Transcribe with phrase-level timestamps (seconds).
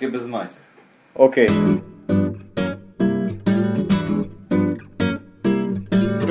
[0.00, 0.56] Тільки без матір.
[1.14, 1.48] Окей.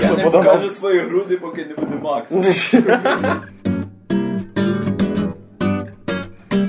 [0.02, 2.32] Я не покажу свої груди, поки не буде Макс.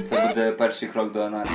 [0.09, 1.53] Це буде перший крок до аналізу.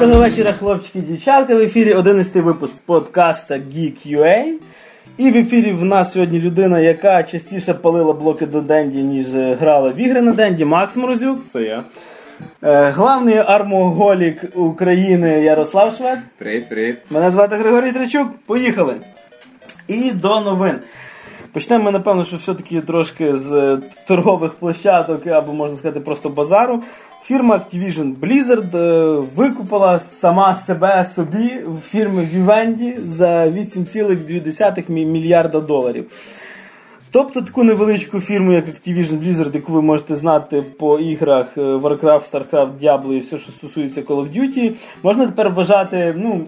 [0.00, 1.54] Доброго вечора, хлопчики і дівчатка.
[1.54, 4.44] В ефірі 11 випуск подкаста Geek.ua.
[5.16, 9.56] І в ефірі в нас сьогодні людина, яка частіше палила блоки до Денді, ніж е,
[9.60, 11.38] грала в ігри на Денді, Макс Морозюк.
[11.52, 11.82] Це я.
[12.62, 16.18] Е, Главний армоголік України Ярослав Швед.
[16.38, 16.96] Привіт, привіт.
[17.10, 18.28] Мене звати Григорій Тричук.
[18.46, 18.94] Поїхали.
[19.88, 20.74] І до новин.
[21.52, 26.82] Почнемо ми, напевно, що все-таки трошки з е, торгових площадок, або можна сказати, просто базару.
[27.24, 36.06] Фірма Activision Blizzard е, викупила сама себе собі в фірми Vivendi за 8,2 мільярда доларів.
[37.12, 42.30] Тобто таку невеличку фірму, як Activision Blizzard, яку ви можете знати по іграх е, Warcraft,
[42.30, 46.40] StarCraft, Diablo і все, що стосується Call of Duty, можна тепер вважати ну,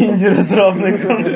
[0.00, 1.00] Інді розробник.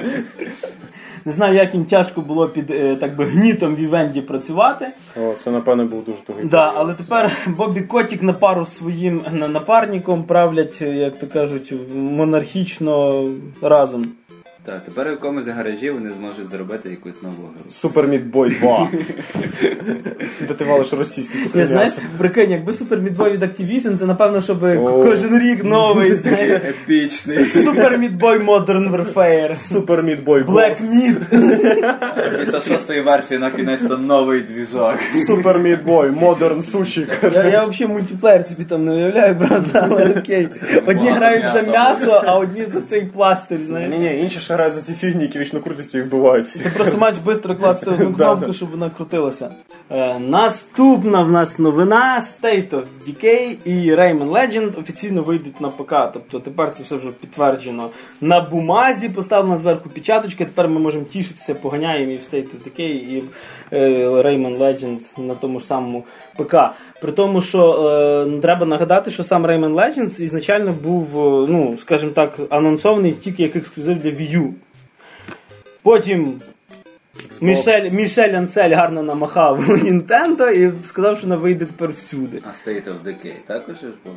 [1.27, 4.87] Не знаю, як їм тяжко було під е, так би гнітом Вівенді працювати.
[5.17, 6.45] О, це напевно був дуже тугий.
[6.45, 11.73] Да, але тепер Бобі Котік на пару своїм на- напарником правлять, е, як то кажуть,
[11.97, 13.25] монархічно
[13.63, 14.07] разом.
[14.67, 17.71] Так, тепер у якомусь гаражі вони зможуть зробити якусь нову гру.
[17.71, 18.89] Супер Мідбой 2.
[20.49, 22.03] Де ти валиш російський Я куски знаєш, м'яса.
[22.19, 25.03] прикинь, якби Super Meat Boy від Activision, це напевно, щоб О.
[25.05, 26.63] кожен рік новий, знаєш.
[26.65, 27.39] Епічний.
[27.39, 29.57] Super Meat Boy Modern Warfare.
[29.73, 32.39] Супер Мідбой Black Meat.
[32.41, 34.95] Після шостої версії на кінець новий двіжок.
[35.27, 37.07] Super Meat Boy, Modern Sushi.
[37.23, 40.49] Я, я взагалі мультиплеєр собі там не уявляю, правда, але окей.
[40.87, 41.71] Одні Багато грають за м'яса.
[41.71, 43.91] м'ясо, а одні за цей пластир, знаєш.
[43.91, 46.63] Ні, ні, інші ще грають за ці фігні, які вічно крутяться і вбивають всіх.
[46.63, 49.51] Ти просто маєш швидко класти одну кнопку, щоб вона крутилася.
[49.91, 55.95] Е, наступна в нас новина State of Decay і Rayman Legend офіційно вийдуть на ПК.
[56.13, 57.89] Тобто тепер це все вже підтверджено
[58.21, 60.45] на бумазі, поставлена зверху печаточка.
[60.45, 63.25] Тепер ми можемо тішитися, поганяємо і в State of Decay, і в
[63.73, 66.05] е, Rayman Legends на тому ж самому
[66.37, 66.57] ПК.
[67.01, 67.91] При тому, що
[68.37, 73.43] е, треба нагадати, що сам Rayman Legends ізначально був, е, ну, скажімо так, анонсований тільки
[73.43, 74.44] як ексклюзив для Wii U.
[75.85, 76.41] Потім
[77.41, 82.43] Мішель, Мішель Анцель гарно намахав Nintendo і сказав, що вона вийде тепер всюди.
[82.45, 84.15] А State of Decay також ж був?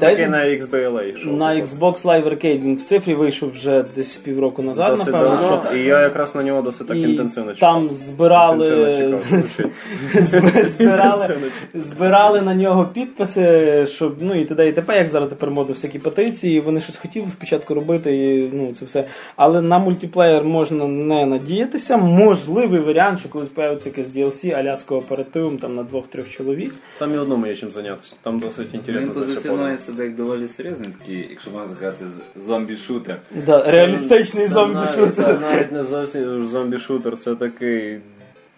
[0.00, 1.02] Такий на XBLA.
[1.16, 1.36] йшов.
[1.36, 5.36] на Xbox Live Arcade він в цифрі вийшов вже десь півроку назад, Досить напевно.
[5.36, 5.76] давно, що.
[5.76, 7.74] і я якраз на нього досить так І інтенсивно чекав.
[7.74, 9.72] там збирали, Інтенсивно чекав, звучить.
[10.72, 14.68] збирали, Інтенсивно збирали на нього підписи, щоб ну і т.д.
[14.68, 16.60] і т.п., як зараз тепер модно всякі петиції.
[16.60, 19.04] Вони щось хотіли спочатку робити, і ну це все.
[19.36, 21.96] Але на мультиплеєр можна не надіятися.
[21.96, 26.74] Можливий варіант, що колись появиться якесь DLC аля з кооперативом там на двох-трьох чоловік.
[26.98, 28.14] Там і одному є чим зайнятися.
[28.22, 32.04] Там досить Він інтересно позиціонує себе як доволі серйозний такий, якщо можна сказати,
[32.48, 33.16] зомбі-шутер.
[33.46, 35.12] Да, реалістичний зомбі-шутер.
[35.12, 37.98] Це навіть не зовсім зомбі-шутер, це такий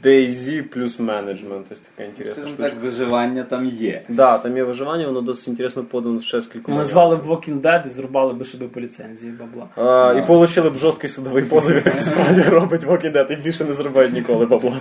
[0.04, 1.66] DayZ плюс менеджмент.
[1.72, 2.70] Ось така інтересна Скажімо штука.
[2.70, 4.02] так, виживання там є.
[4.08, 6.76] Да, там є виживання, воно досить інтересно подано ще з кількома.
[6.78, 9.66] Назвали б Walking Dead і зрубали би себе по ліцензії бабла.
[9.76, 13.64] А, І получили б жорсткий судовий позов, і так справді робить Walking Dead, і більше
[13.64, 14.76] не зробить ніколи бабла.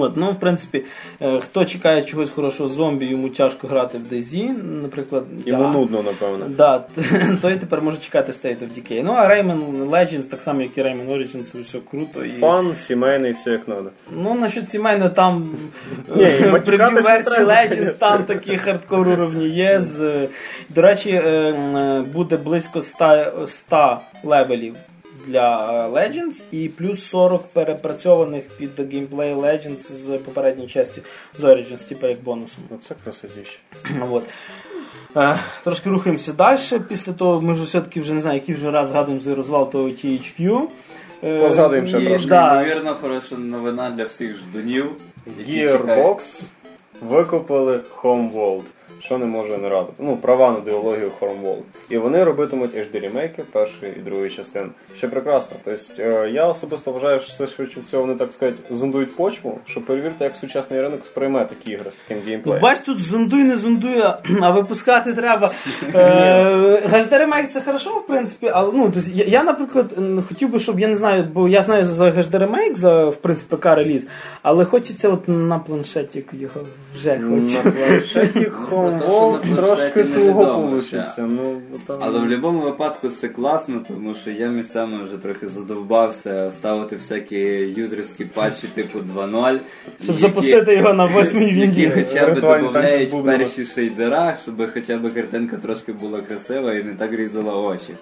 [0.00, 0.84] От, ну, в принципі,
[1.20, 4.48] е, хто чекає чогось хорошого зомбі, йому тяжко грати в DayZ,
[4.82, 5.24] наприклад.
[5.46, 5.70] Йому я.
[5.70, 6.46] нудно, напевно.
[6.48, 6.84] Да,
[7.42, 9.02] той тепер може чекати State of Decay.
[9.04, 12.24] Ну, а Rayman Legends, так само, як і Rayman Origins, це все круто.
[12.24, 12.30] І...
[12.30, 13.90] Фан, сімейний, все як треба.
[14.16, 15.50] Ну, насчет сімейно, там
[16.52, 17.52] матюкатись прев'ю версії треба.
[17.52, 19.80] Legend, там такі хардкор уровні є.
[19.80, 20.28] З...
[20.68, 24.74] До речі, е, е, буде близько 100, 100 левелів
[25.26, 31.06] для е, Legends і плюс 40 перепрацьованих під геймплей Legends з попередньої частини
[31.38, 32.64] з Origins, типу як бонусом.
[32.74, 33.58] Оце красивіше.
[34.10, 34.22] От.
[35.16, 36.58] Е, трошки рухаємося далі.
[36.88, 39.88] Після того ми вже все-таки вже не знаю, який вже раз згадуємо за розвал того
[39.88, 40.62] THQ.
[41.24, 42.28] Е, Позгадуємо ще і, трошки.
[42.28, 44.90] Да, Ймовірно, хороша новина для всіх ждунів.
[45.38, 45.86] які чекають.
[46.06, 46.42] Gearbox
[47.00, 48.62] викупили Homeworld.
[49.00, 49.92] Що не може не радити.
[49.98, 51.58] Ну, права на ідеологію Хорнвол.
[51.90, 54.70] І вони робитимуть HD ремейки першої і другої частин.
[54.98, 55.56] Що прекрасно.
[55.64, 59.82] Тобто е, я особисто вважаю, що це швидше всього вони так сказати зондують почву, щоб
[59.86, 62.62] перевірити, як сучасний ринок сприйме такі ігри з таким Ну, геймплеєм.
[62.62, 65.50] бач, тут зондуй, не зондуй, а- випускати треба.
[66.92, 69.86] HD ремейк це хорошо, в принципі, але ну, я, наприклад,
[70.28, 73.56] хотів би, щоб я не знаю, бо я знаю за HD ремейк, за в принципі
[73.56, 74.06] ПК реліз,
[74.42, 76.60] але хочеться от на планшеті його
[76.94, 78.30] вже На хочу.
[78.90, 81.04] планшеті що на планшеті трошки невідомо туго вийде.
[81.18, 81.96] Ну, там...
[82.00, 87.36] Але в будь-якому випадку це класно, тому що я місцями вже трохи задовбався ставити всякі
[87.76, 89.58] юзерські патчі типу 2.0.
[90.02, 91.92] Щоб які- запустити його на восьмій Які вінді.
[91.94, 97.12] хоча б додають перші шейдера, щоб хоча б картинка трошки була красива і не так
[97.12, 97.94] різала очі.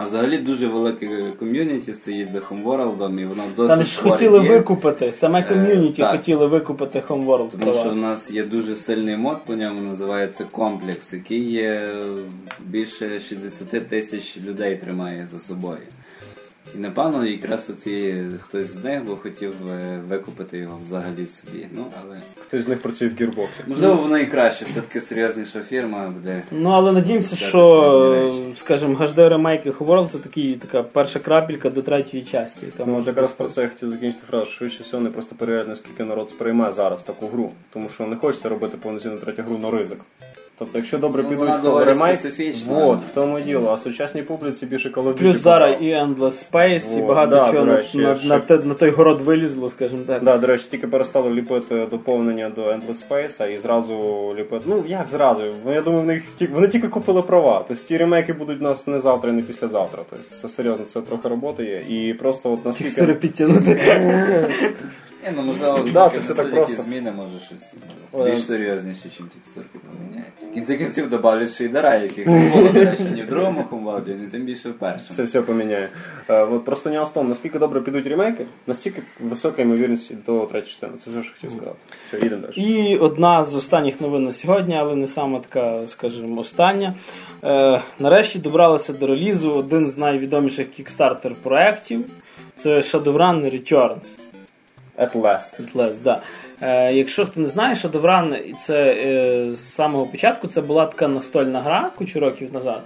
[0.00, 1.08] А взагалі дуже велике
[1.38, 4.48] ком'юніті стоїть за Homeworld, і воно досить Там ж хотіли є.
[4.48, 6.10] викупити, саме Е, ком'юніті так.
[6.16, 11.12] хотіли викупити Homeworld Тому що в нас є дуже сильний мод, по ньому називається комплекс,
[11.12, 11.88] який є
[12.66, 15.78] більше 60 тисяч людей тримає за собою.
[16.74, 21.66] І напевно якраз оці хтось з них би хотів е, викупити його взагалі собі.
[21.72, 23.60] Ну але Хтось з них працює в гірбоксі.
[23.66, 26.42] можливо воно і краще, все-таки серйозніша фірма буде.
[26.50, 32.24] Ну але надіємося, що, скажімо, HD ремейки Homeworld це такий, така перша крапелька до третьої
[32.24, 34.46] частини, яка Ну, от може якраз про це я хотів закінчити фразу.
[34.46, 37.50] Швидше всього, вони просто перевіряють, наскільки народ сприймає зараз таку гру.
[37.72, 39.98] Тому що не хочеться робити повноцінну третю гру на ризик.
[40.58, 42.86] Тобто, якщо добре Ну, підуть в ремейк, специфічна.
[42.86, 43.70] от, в тому діло.
[43.72, 47.52] А сучасній публіці більше Call of Duty Плюс зараз і Endless Space, і багато да,
[47.52, 50.22] чого на, речі, на, ще- на, те- на той город вилізло, скажімо так.
[50.24, 53.94] Да, до речі, тільки перестали ліпити доповнення до Endless Space і зразу
[54.38, 54.64] ліпити.
[54.68, 55.42] Ну як зразу?
[55.66, 57.64] Ну, Я думаю, в них ті- вони тільки купили права.
[57.68, 60.02] Тобто ті ремейки будуть у нас не завтра і не післязавтра.
[60.10, 61.82] Тобто це серйозно, це трохи роботи є.
[62.08, 63.14] І просто от наскільки.
[63.14, 63.80] підтягнути.
[65.24, 66.82] Ні, ну можливо, Да, це все так просто.
[66.82, 67.62] зміни, може щось
[68.26, 70.32] більш серйозніше, ніж текстурки поміняють.
[70.50, 74.26] В кінці кінців добавлять шейдера, яких не було, до речі, ні в другому Хомвалді, ні
[74.26, 75.16] тим більше в першому.
[75.16, 75.88] Це все поміняє.
[76.28, 80.64] Е, от просто нюанс в тому, наскільки добре підуть ремейки, настільки висока ймовірність до третьої
[80.64, 80.92] частини.
[81.04, 81.76] Це все, що хотів сказати.
[82.08, 82.52] Все, їдемо далі.
[82.56, 86.94] І одна з останніх новин на сьогодні, але не сама така, скажімо, остання.
[87.44, 92.00] Е, нарешті добралися до релізу один з найвідоміших кікстартер проєктів.
[92.56, 94.27] Це Shadowrun Returns.
[94.98, 95.60] At last.
[95.60, 96.20] At last, да.
[96.60, 101.60] Е, якщо хто не знає, Shadowrun це е, з самого початку це була така настольна
[101.62, 102.82] гра кучу років назад,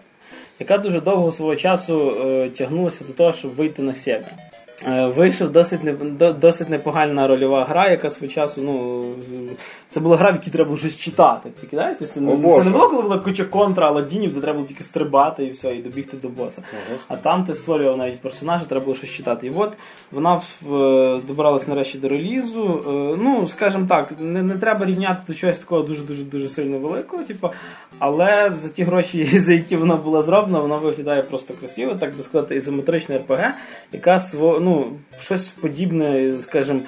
[0.58, 4.24] яка дуже довго свого часу е, тягнулася до того, щоб вийти на себе.
[4.86, 9.04] Е, Вийшов досить не до- досить непогана рольова гра, яка свого часу, ну
[9.92, 11.50] це була гра, в якій треба щось читати.
[11.60, 11.96] Ти кидаєш?
[11.98, 14.68] Тобто Це, О, не, це не було, коли була куча контра аладдінів, де треба було
[14.68, 16.62] тільки стрибати і все, і добігти до боса.
[17.08, 19.46] А там ти створював навіть персонажа, треба було щось читати.
[19.46, 19.72] І от
[20.12, 20.40] вона
[21.28, 22.84] добралась нарешті до релізу.
[22.88, 26.78] Е, Ну, скажімо так, не, не треба рівняти до чогось такого дуже дуже дуже сильно
[26.78, 27.50] великого, типу,
[27.98, 32.22] але за ті гроші, за які вона була зроблена, вона виглядає просто красиво, так би
[32.22, 33.44] сказати, ізометрична РПГ,
[33.92, 36.80] яка сво, ну, щось подібне, скажімо,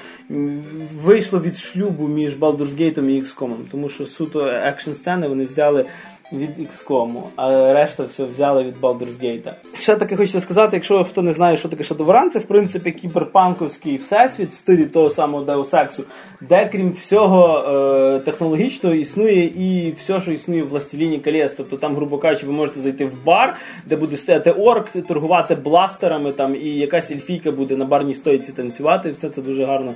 [1.02, 5.86] вийшло від шлюбу між Baldur's Gate і XCOM, тому що суто екшн сцени вони взяли
[6.32, 9.50] від XCOM, а решта все взяли від Baldur's Gate.
[9.78, 13.96] Ще таке хочеться сказати, якщо хто не знає, що таке Shadowrun, це в принципі кіберпанковський
[13.96, 16.00] всесвіт в стилі того самого Deus Ex,
[16.40, 21.52] де крім всього е, технологічного існує і все, що існує в Властеліні Колес.
[21.52, 23.56] Тобто там, грубо кажучи, ви можете зайти в бар,
[23.86, 29.08] де буде стояти орк, торгувати бластерами, там і якась ельфійка буде на барній стойці танцювати,
[29.08, 29.94] і все це дуже гарно.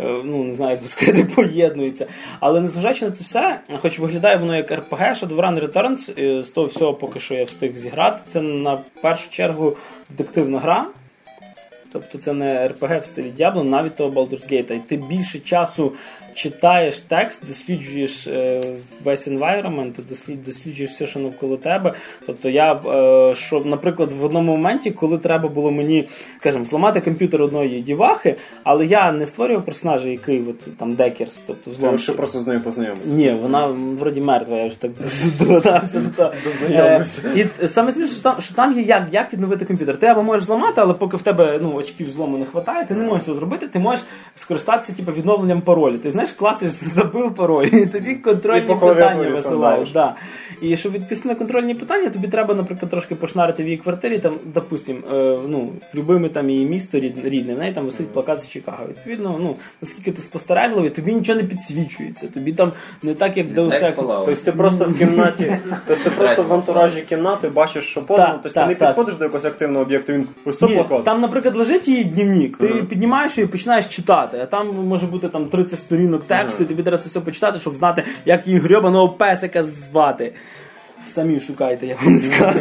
[0.00, 2.06] Е, Ну, не знаю, як би сказати, поєднується.
[2.40, 6.94] Але незважаючи на це все, хоч виглядає воно як RPG, Shadowrun Returns, з того всього,
[6.94, 9.76] поки що я встиг зіграти, це на першу чергу
[10.10, 10.86] детективна гра.
[11.92, 14.72] Тобто це не RPG в стилі Diablo, навіть того Baldur's Gate.
[14.72, 15.92] І ти більше часу
[16.36, 18.60] читаєш текст, досліджуєш е,
[19.04, 21.92] весь environment, дослід, досліджуєш все, що навколо тебе.
[22.26, 26.04] Тобто я, е, що, наприклад, в одному моменті, коли треба було мені,
[26.40, 31.90] скажімо, зламати комп'ютер одної дівахи, але я не створював персонажа, який от, там декерс, тобто
[31.90, 33.08] Ти ще просто з нею познайомився.
[33.08, 33.66] Ні, вона
[34.00, 34.90] вроді мертва, я вже так
[35.38, 36.32] догадався до.
[36.70, 39.96] Е, І саме смішно, що там, що там є як, як відновити комп'ютер.
[39.96, 43.04] Ти або можеш зламати, але поки в тебе ну, очків злому не вистачає, ти не
[43.04, 44.04] можеш цього зробити, ти можеш
[44.36, 45.98] скористатися типу, відновленням паролю.
[45.98, 49.90] Ти знаєш, клацаєш, забив пароль, і тобі контрольні клавіатурі питання висилають.
[49.92, 50.14] Да.
[50.60, 54.34] І щоб відповісти на контрольні питання, тобі треба, наприклад, трошки пошнарити в її квартирі, там,
[54.54, 58.48] допустим, е, ну, любиме там її місто рід- рідне, в неї там висить плакат з
[58.48, 58.86] Чикаго.
[58.88, 62.26] Відповідно, ну, наскільки ти спостережливий, тобі нічого не підсвічується.
[62.26, 65.56] Тобі там не так, як Deus так, Тобто ти просто в кімнаті,
[65.86, 69.44] тобто ти просто в антуражі кімнати бачиш, що подано, тобто ти не підходиш до якогось
[69.44, 71.04] активного об'єкту, він ось це плакат.
[71.04, 75.28] там, наприклад, лежить її дневник, ти піднімаєш її і починаєш читати, а там може бути
[75.28, 79.08] там 30 сторінок тексту, і тобі треба це все почитати, щоб знати, як її грьобаного
[79.08, 80.32] песика звати.
[81.06, 82.58] Самі шукайте, я вам не скажу.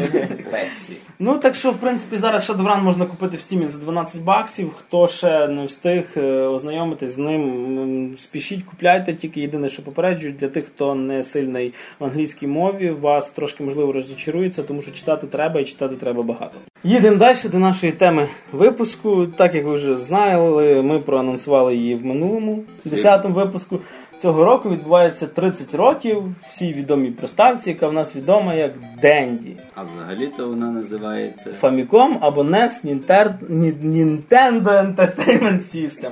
[1.20, 4.74] Ну так що, в принципі, зараз Shadowrun можна купити в стімі за 12 баксів.
[4.78, 9.14] Хто ще не встиг е, ознайомитись з ним, спішіть, купляйте.
[9.14, 13.92] Тільки єдине, що попереджую, для тих, хто не сильний в англійській мові, вас трошки можливо
[13.92, 16.54] розчарується, тому що читати треба і читати треба багато.
[16.84, 19.25] Їдемо далі до нашої теми випуску.
[19.25, 23.80] Так як ви вже знали, ми проанонсували її в минулому 10-му випуску.
[24.25, 29.58] Цього року відбувається 30 років всій відомій приставці, яка в нас відома як Денді.
[29.75, 31.50] А взагалі-то вона називається.
[31.62, 32.86] Famicom або NES
[33.84, 36.10] Nintendo Entertainment System.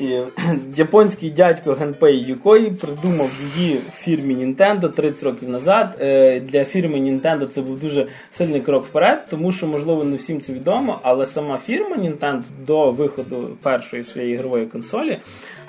[0.00, 0.22] І
[0.76, 5.96] японський дядько Генпей Юкої придумав її фірмі Nintendo 30 років назад.
[6.00, 10.40] Е, Для фірми Nintendo це був дуже сильний крок вперед, тому що, можливо, не всім
[10.40, 15.18] це відомо, але сама фірма Nintendo до виходу першої своєї ігрової консолі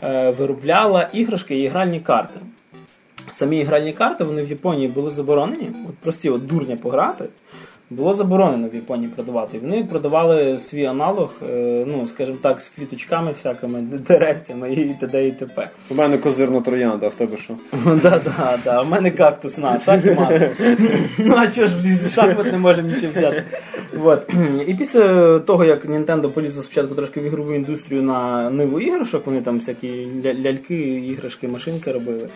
[0.03, 2.39] е, виробляла іграшки і гральні карти.
[3.31, 5.69] Самі ігральні карти вони в Японії були заборонені.
[5.89, 7.25] От прості от дурня пограти.
[7.91, 9.59] Було заборонено в Японії продавати.
[9.59, 15.27] Вони продавали свій аналог, е, ну, скажімо так, з квіточками всякими, деревцями і т.д.
[15.27, 15.69] і т.п.
[15.89, 17.53] У мене козирна троянда, а в тебе що?
[18.03, 18.81] Да, да, да.
[18.81, 20.51] У мене кактус на, так мати.
[21.17, 23.43] Ну а чого ж шахмат не можемо нічого взяти.
[23.97, 24.33] Вот.
[24.67, 29.41] І після того, як Nintendo полізла спочатку трошки в ігрову індустрію на ниву іграшок, вони
[29.41, 32.29] там всякі ляльки, іграшки, машинки робили,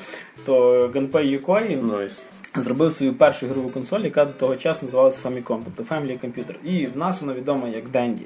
[0.46, 2.22] то Ганпей Юкой Найс.
[2.58, 6.56] Зробив свою першу ігрову консоль, яка до того часу називалася Famicom, тобто Family Computer.
[6.64, 8.22] І в нас вона відома як Dendy.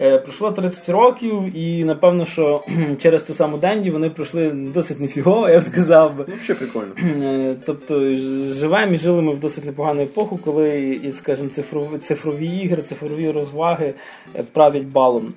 [0.00, 2.62] Е, пройшло 30 років, і напевно, що
[2.98, 6.24] через ту саму Денді вони пройшли досить нефігово, я б сказав би.
[6.28, 7.22] Ну, взагалі прикольно.
[7.24, 8.14] Е, Тобто
[8.54, 13.30] живемо і жили ми в досить непогану епоху, коли, і, скажімо, цифрові, цифрові ігри, цифрові
[13.30, 13.94] розваги
[14.36, 15.32] е, правлять балом.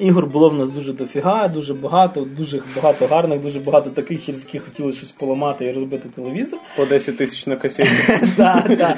[0.00, 4.44] Ігор було в нас дуже дофіга, дуже багато, дуже багато гарних, дуже багато таких, через
[4.44, 6.58] які хотіли щось поламати і розбити телевізор.
[6.76, 7.90] По 10 тисяч на касеті.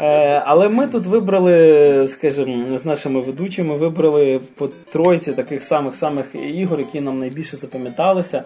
[0.00, 6.26] Е, Але ми тут вибрали, скажімо, з нашими ведучими, вибрали по тройці таких самих самих
[6.54, 8.42] ігор, які нам найбільше запам'яталися.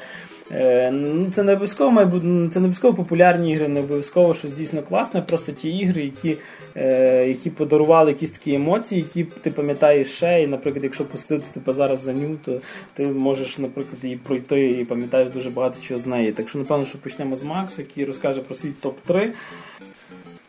[0.53, 4.83] Е, Ну, це не обов'язково має це не обов'язково популярні ігри, не обов'язково щось дійсно
[4.83, 6.37] класне, просто ті ігри, які,
[6.75, 10.43] е, які подарували якісь такі емоції, які ти пам'ятаєш ще.
[10.43, 12.61] І, наприклад, якщо пустити тебе зараз за ню, то
[12.95, 16.33] ти можеш, наприклад, її пройти і пам'ятаєш дуже багато чого з неї.
[16.33, 19.31] Так що, напевно, що почнемо з Макса, який розкаже про свій топ-3.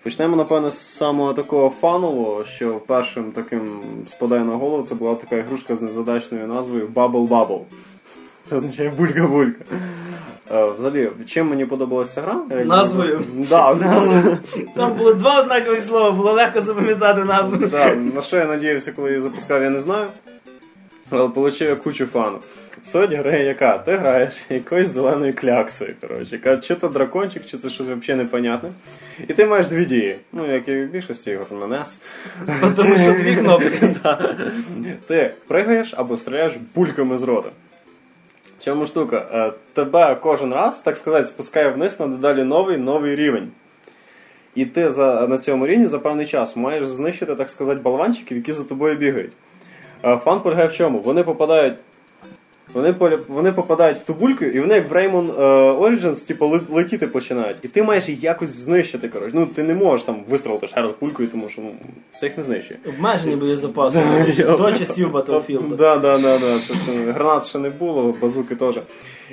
[0.03, 5.35] Почнемо, напевно, з самого такого фанового, що першим таким спадає на голову, це була така
[5.35, 7.61] ігрушка з незадачною назвою Bubble Bubble.
[8.49, 9.61] Що означає булька-булька.
[10.51, 12.35] Е, Взагалі, чим мені подобалася гра?
[12.51, 13.21] Е, Назвою?
[13.49, 14.37] Да, назвою.
[14.75, 17.67] Там було два однакових слова, було легко запам'ятати назву.
[17.67, 20.07] Да, на що я надіявся, коли її запускав, я не знаю.
[21.09, 22.37] Але отримав я кучу фану.
[22.83, 23.77] Суть гри яка?
[23.77, 28.69] Ти граєш якоюсь зеленою кляксою, коротше, яка чи то дракончик, чи це щось взагалі непонятне.
[29.27, 30.15] І ти маєш дві дії.
[30.33, 31.97] Ну, як і в більшості ігор на NES.
[32.75, 33.95] Тому що дві кнопки.
[35.07, 37.49] Ти пригаєш або стріляєш бульками з рота.
[38.59, 39.25] В чому штука?
[39.33, 43.51] Е, Тебе кожен раз, так сказати, спускає вниз на дедалі новий новий рівень.
[44.55, 48.53] І ти за, на цьому рівні за певний час маєш знищити, так сказати, болванчиків, які
[48.53, 49.31] за тобою бігають.
[50.05, 50.99] Е, Фан полягає в чому?
[50.99, 51.77] Вони попадають.
[52.73, 56.45] Вони, полі вони попадають в ту бульку, і вони як в Rayman е, Origins, типу,
[56.45, 57.57] ле- летіти починають.
[57.63, 59.31] І ти маєш їх якось знищити, коротше.
[59.35, 61.71] Ну, ти не можеш там вистрелити ще раз пулькою, тому що ну,
[62.19, 62.79] це їх не знищує.
[62.87, 63.99] Обмежені боєзапаси.
[64.37, 65.75] До часів Battlefield.
[65.75, 66.59] Да, да, да, да.
[66.59, 68.75] Це ще, гранат ще не було, базуки теж.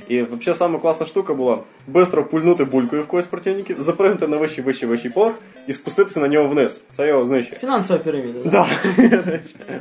[0.09, 1.59] І взагалі саме класна штука була
[1.93, 5.37] швидко пульнути булькою в когось противників, запригнути на вищий, вищий, вищий поверх
[5.67, 6.85] і спуститися на нього вниз.
[6.93, 7.59] Це його знищує.
[7.61, 8.39] Фінансова піраміда.
[8.45, 8.67] да?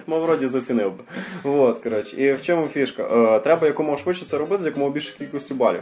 [0.07, 1.03] Да, вроді зацінив би.
[1.43, 2.17] Вот, коротше.
[2.17, 3.03] І в чому фішка?
[3.03, 5.81] Е, треба якомога швидше це робити з якомога більше кількості балів.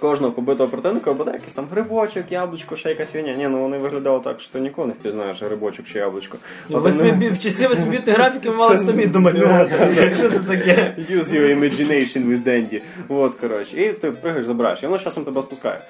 [0.00, 3.34] Кожного побитого противника буде якийсь там грибочок, яблучко, ще якась фігня.
[3.34, 6.38] Ні, ну вони виглядали так, що ти ніколи не впізнаєш грибочок чи яблучко.
[6.68, 10.12] Ну, От восьмибі- вони- В часі восьмибітних графіків мали самі домалювати.
[10.18, 10.94] Що це таке?
[11.10, 12.82] Use your imagination with Dandy.
[13.08, 13.82] Вот, коротше.
[13.82, 14.82] І ти пригаєш, забираєш.
[14.82, 15.80] І воно з часом тебе спускає.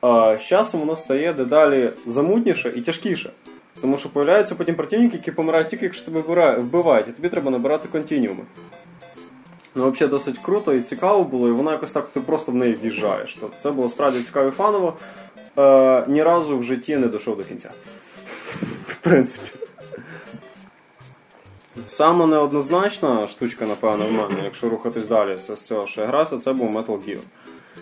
[0.00, 3.30] А, з часом воно стає дедалі замутніше і тяжкіше.
[3.80, 7.88] Тому що появляються потім противники, які помирають тільки, якщо тебе вбивають, і тобі треба набирати
[7.92, 8.40] континіуми.
[9.74, 12.74] Ну, взагалі досить круто і цікаво було, і воно якось так ти просто в неї
[12.82, 13.36] в'їжджаєш.
[13.40, 14.94] Тобто це було справді цікаво і фаново.
[15.58, 17.70] Е, ні разу в житті не дійшов до кінця.
[18.86, 19.50] В принципі.
[21.88, 26.52] Саме неоднозначна штучка, напевно, в мене, якщо рухатись далі, це з цього ще грався, це
[26.52, 27.18] був Metal Gear.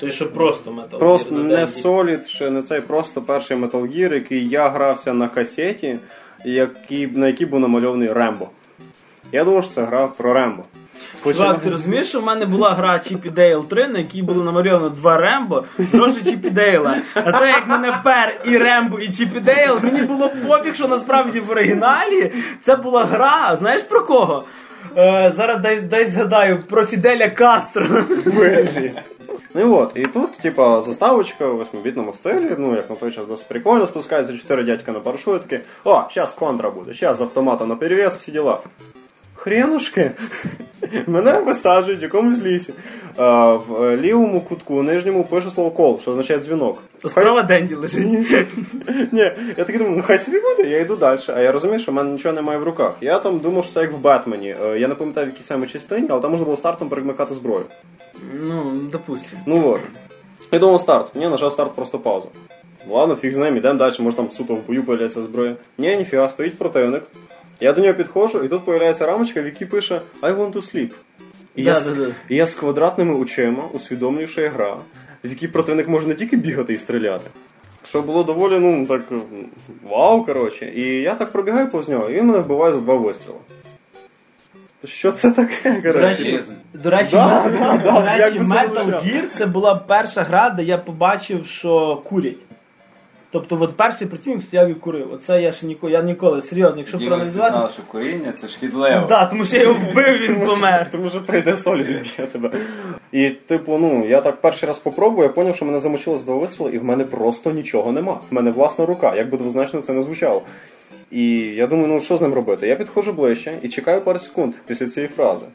[0.01, 1.01] Той, що просто метал.
[1.01, 5.99] Просто не Solid, ще не цей, просто перший Metal Gear, який я грався на касеті,
[6.45, 8.49] який, на якій був намальований Рембо.
[9.33, 10.63] Я думав, що це гра про Рембо.
[11.25, 14.45] Чувак, ти розумієш, що в мене була гра Чіп і Дейл 3, на якій було
[14.45, 17.03] намальовано два Рембо, трошки Чіпа і Дейла.
[17.15, 20.89] А те, як мене пер і Рембо, і Чіп і Дейл, мені було пофіг, що
[20.89, 24.45] насправді в оригіналі це була гра, знаєш про кого?
[24.97, 28.05] Е, зараз дай, дай згадаю про Фіделя Кастро.
[29.55, 33.27] Ну і от, і тут, типа, заставочка в восьмибітному стилі, ну, як на той час
[33.27, 35.61] досить прикольно, спускається чотири дядька на парашутки.
[35.85, 38.59] О, зараз контра буде, зараз з автомата на перевес, всі діла.
[39.35, 40.11] Хренушки.
[41.07, 42.75] Мене висаджують в якомусь лісі.
[43.17, 46.79] А, в е, лівому кутку нижньому пише слово кол, що означає дзвінок.
[47.03, 48.07] То справа Денді лежить.
[49.13, 51.21] Ні, я такий думаю, ну хай собі буде, я йду далі.
[51.29, 52.95] А я розумію, що в мене нічого немає в руках.
[53.01, 54.57] Я там думав, що це як в Бетмені.
[54.65, 57.65] Е, Я не пам'ятаю, в якій саме частині, але там можна було стартом перемикати зброю.
[58.43, 59.39] Ну, допустим.
[59.47, 59.81] Ну от.
[60.53, 61.17] Я думав старт.
[61.17, 62.29] Ні, нажав старт просто паузу.
[62.89, 65.57] Ладно, фіг з ним, ідемо далі, може там суто в бою появляється зброя.
[65.79, 67.03] Ні, ніфіга, стоїть противник.
[67.61, 70.91] Я до нього підходжу, і тут появляється рамочка, в якій пише I want to sleep.
[71.57, 72.07] І, Да, я, да, да.
[72.29, 74.77] і я з квадратними очима усвідомлюю, що я гра,
[75.25, 77.31] в якій противник може не тільки бігати і стріляти.
[77.89, 79.03] Що було доволі, ну, так,
[79.91, 80.73] вау, коротше.
[80.77, 83.39] І я так пробігаю повз нього, і він мене вбиває за два вистріли.
[84.85, 86.41] Що це таке, До речі,
[86.75, 88.87] до речі, Да, да, да, Metal.
[88.87, 92.37] Gear це була перша гра, де я побачив, що курять.
[93.33, 95.13] Тобто, от перший противник стояв і курив.
[95.13, 97.53] Оце я ж ніколи, я ніколи, серйозно, якщо Тоді ви проаналізувати.
[97.53, 99.07] знали, що куріння це шкідливо.
[99.09, 100.89] Да, тому що я його вбив, він помер.
[100.93, 102.51] Тому що прийде соль і б'є тебе.
[103.13, 106.35] І, типу, ну, я так перший раз попробую, я зрозумів, що мене замочило з два
[106.35, 108.19] вистріли, і в мене просто нічого нема.
[108.31, 110.43] В мене власна рука, як би двозначно це не звучало.
[111.11, 112.69] І я думаю, ну що з ним робити?
[112.69, 115.47] Я підходжу ближче і чекаю пару секунд після цієї фрази.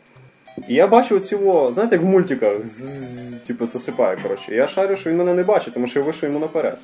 [0.67, 2.51] І я бачу цього, знаєте, як в мультиках,
[3.47, 4.45] типу, засипає, коротше.
[4.51, 6.77] І я шарю, що він мене не бачить, тому що я вийшов йому наперед.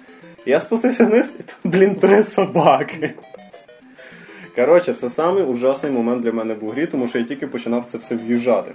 [0.45, 3.13] Я спустився вниз, і там, блін, три собаки.
[4.55, 7.97] Коротше, це самий ужасний момент для мене в грі, тому що я тільки починав це
[7.97, 8.71] все в'їжджати.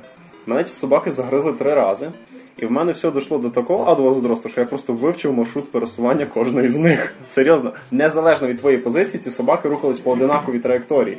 [0.47, 2.11] Мене ті собаки загризли три рази,
[2.59, 6.27] і в мене все дійшло до такого адового зросту, що я просто вивчив маршрут пересування
[6.27, 7.15] кожної з них.
[7.31, 11.19] Серйозно, незалежно від твоєї позиції, ці собаки рухались по одинаковій траєкторії.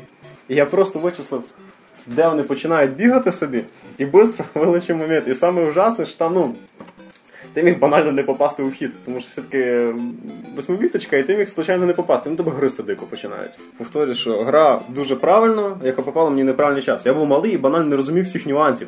[0.49, 1.43] І я просто вичислив,
[2.07, 3.63] де вони починають бігати собі,
[3.97, 5.27] і швидко вилучив момент.
[5.27, 6.53] І саме ужасне, що там, ну,
[7.57, 9.87] ти міг банально не попасти у вхід, тому що все-таки
[10.55, 12.29] восьмивіточка, і ти міг случайно не попасти.
[12.29, 13.51] Ну тебе гристи дико починають.
[13.77, 17.05] Повторюю, що гра дуже правильно, яка попала мені неправильний час.
[17.05, 18.87] Я був малий і банально не розумів всіх нюансів.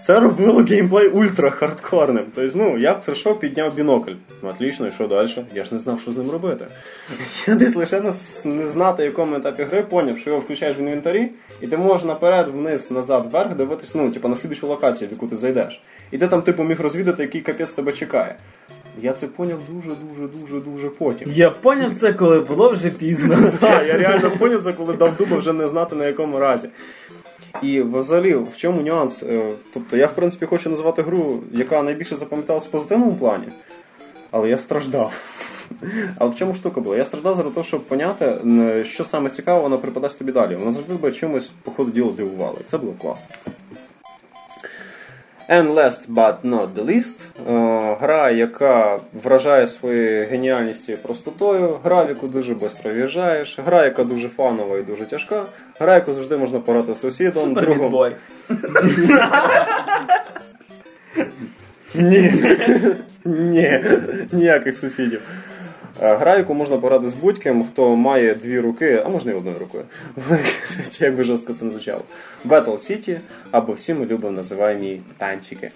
[0.00, 2.24] Це робило геймплей ультра хардкорним.
[2.34, 4.12] Тобто, ну, я прийшов, підняв бінокль.
[4.42, 5.28] Ну, отлично, і що далі?
[5.54, 6.66] Я ж не знав, що з ним робити.
[7.46, 8.02] Я десь лише
[8.44, 11.28] не знати, якому етапі гри поняв, що його включаєш в інвентарі,
[11.60, 15.26] і ти можеш наперед, вниз, назад, вверх дивитись, ну, типу, на слідчу локацію, в яку
[15.26, 15.82] ти зайдеш.
[16.10, 18.34] І ти там, типу, міг розвідати, який капець тебе чекає.
[19.02, 21.32] Я це поняв дуже, дуже, дуже, дуже потім.
[21.32, 23.52] Я поняв це, коли було вже пізно.
[23.60, 26.68] Так, я реально поняв це, коли дав дуба вже не знати на якому разі.
[27.62, 29.22] І взагалі, в чому нюанс?
[29.22, 33.48] Е, Тобто я в принципі хочу назвати гру, яка найбільше запам'яталась в позитивному плані,
[34.30, 35.12] але я страждав.
[36.18, 36.96] Але в чому штука була?
[36.96, 38.34] Я страждав за те, щоб поняти,
[38.84, 40.56] що саме цікаво, вона припадасть тобі далі.
[40.56, 42.56] Вона завжди тебе чимось по ходу діла дивувала.
[42.66, 43.34] Це було класно.
[45.48, 47.16] And last but not the least,
[47.48, 53.84] е, гра, яка вражає своєю геніальністю і простотою, гра, в яку дуже швидко в'їжджаєш, гра,
[53.84, 55.44] яка дуже фанова і дуже тяжка,
[55.80, 57.84] гра, яку завжди можна порати з сусідом, Супер другом.
[57.86, 58.16] відбой.
[61.94, 62.32] Ні.
[63.24, 63.84] Ні,
[64.32, 65.20] ніяких сусідів.
[66.02, 69.58] Е, Гра, яку можна пограти з будь-ким, хто має дві руки, а можна і одною
[69.58, 69.84] рукою.
[71.00, 72.02] Як би жорстко це не звучало.
[72.46, 73.18] Battle City,
[73.50, 75.70] або всі ми любимо називаємо танчики.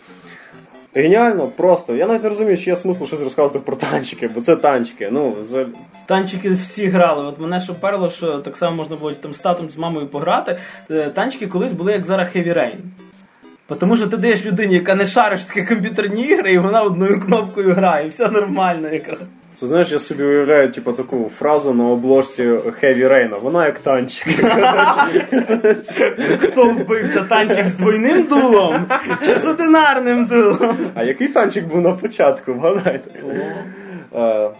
[0.94, 1.94] Геніально, просто.
[1.94, 5.08] Я навіть не розумію, чи є смисл щось розказувати про танчики, бо це танчики.
[5.12, 5.68] Ну, взагалі-
[6.06, 7.24] Танчики всі грали.
[7.24, 10.58] От мене що перло, що так само можна було там з татом з мамою пограти.
[10.90, 12.76] Е, Танчики колись були як зараз Heavy Rain.
[13.78, 17.74] Тому що ти даєш людині, яка не шариш такі комп'ютерні ігри, і вона одною кнопкою
[17.74, 19.18] грає, і все нормально якраз.
[19.62, 23.40] Це знаєш, я собі уявляю, типу, таку фразу на обложці Heavy Rain.
[23.40, 24.28] Вона як танчик.
[26.40, 28.86] Хто вбивця танчик з двойним дулом
[29.26, 30.76] чи з одинарним дулом?
[30.94, 33.10] А який танчик був на початку, вгадайте?
[34.14, 34.50] Е,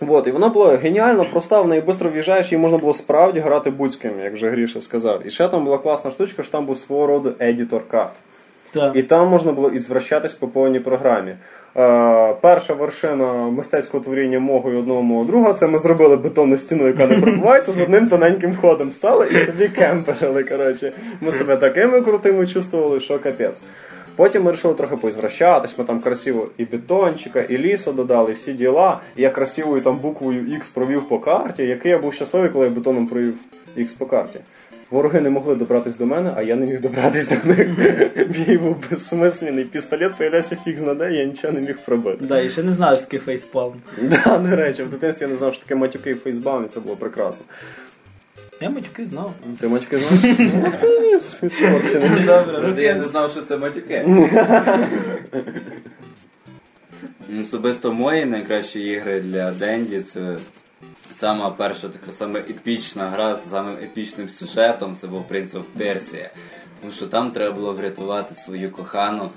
[0.00, 3.70] Вот, і вона була геніально проста, в неї швидко в'їжджаєш, її можна було справді грати
[3.70, 5.26] будь-ким, як вже Гріша сказав.
[5.26, 8.12] І ще там була класна штучка, що там був свого роду едітор карт.
[8.72, 8.96] Так.
[8.96, 11.36] І там можна було і звращатись по повній програмі.
[11.76, 16.86] Е, перша вершина мистецького творіння мого і одного мого друга це ми зробили бетонну стіну,
[16.86, 20.44] яка не пробивається, з одним тоненьким ходом стали і собі кемперили.
[20.44, 20.92] Коротше.
[21.20, 23.62] Ми себе такими крутими чувствували, що капець.
[24.16, 28.52] Потім ми вирішили трохи поізвращатись, ми там красиво і бетончика, і лісу додали, і всі
[28.52, 29.00] діла.
[29.16, 32.70] І я красивою там буквою X провів по карті, який я був щасливий, коли я
[32.70, 33.34] бетоном провів
[33.76, 34.40] X по карті.
[34.90, 37.68] Вороги не могли добратись до мене, а я не міг добратись до них.
[38.28, 39.64] Бій був безсмисленний.
[39.64, 42.18] Пістолет появлявся фіг знаде, я нічого не міг пробити.
[42.20, 43.74] Да, і ще не знаю, що таке фейспалм.
[44.02, 46.80] Да, до речі, в дитинстві я не знав, що таке матюки і фейсбаум, і це
[46.80, 47.44] було прекрасно.
[48.60, 49.32] Я матюки знав.
[49.60, 51.22] Ти матюки знаєш?
[52.26, 54.04] Добре, Я не знав, що це матюки.
[57.30, 60.36] Ну, Особисто мої найкращі ігри для Денді це
[61.18, 66.28] сама перша така саме епічна гра з самим епічним сюжетом, це був Prince of Persia.
[66.80, 69.30] Тому що там треба було врятувати свою кохану,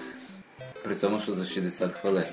[0.84, 2.24] при цьому, що за 60 хвилин.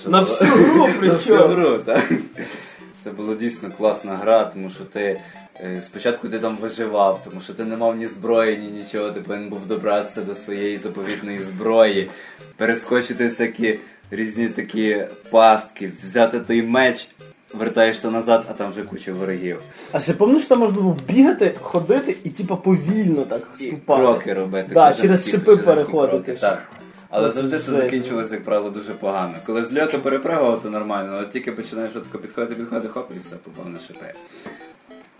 [0.00, 2.12] Що На було- всю гру На всю гру, так.
[3.04, 5.20] Це була дійсно класна гра, тому що ти
[5.60, 9.20] е, спочатку ти там виживав, тому що ти не мав ні зброї, ні нічого, ти
[9.20, 12.10] повинен був добратися до своєї заповітної зброї,
[12.56, 13.78] перескочити всякі
[14.10, 17.08] різні такі пастки, взяти той меч,
[17.58, 19.60] вертаєшся назад, а там вже куча ворогів.
[19.92, 24.34] А ще пам'ятаєш, що там можна було бігати, ходити і типа повільно так І кроки
[24.34, 24.70] робити.
[24.74, 26.12] Да, кожен через шипи переходити.
[26.12, 26.62] кроки, Так.
[27.10, 27.76] Але завжди це жесть.
[27.76, 29.34] закінчилося, як правило, дуже погано.
[29.46, 33.36] Коли з льоту перепригував, то нормально, але тільки починаєш отако підходити, підходити, хоп, і все,
[33.36, 34.06] попав на шипи.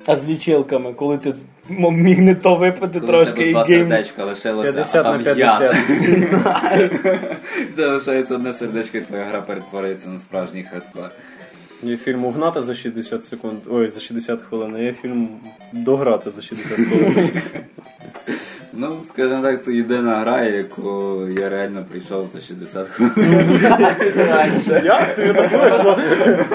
[0.07, 1.35] А з лічилками, коли ти
[1.71, 3.81] м- міг не то випити Коли в трошки тебе і два гейм.
[3.89, 5.63] сердечка лишилося, 50 а на там 50.
[5.63, 6.91] я.
[7.77, 11.11] Де лишається одне сердечко, і твоя гра перетворюється на справжній хардкор.
[11.83, 13.59] Є фільм угнати за 60 секунд.
[13.71, 15.29] Ой, за 60 хвилин, а є фільм
[15.73, 17.43] дограти за 60 хвилин.
[18.79, 23.61] Ну, скажімо так, це єдина гра, яку я реально прийшов за 60 хвилин.
[24.17, 24.83] Раніше.
[24.85, 25.99] Як ти так вийшло?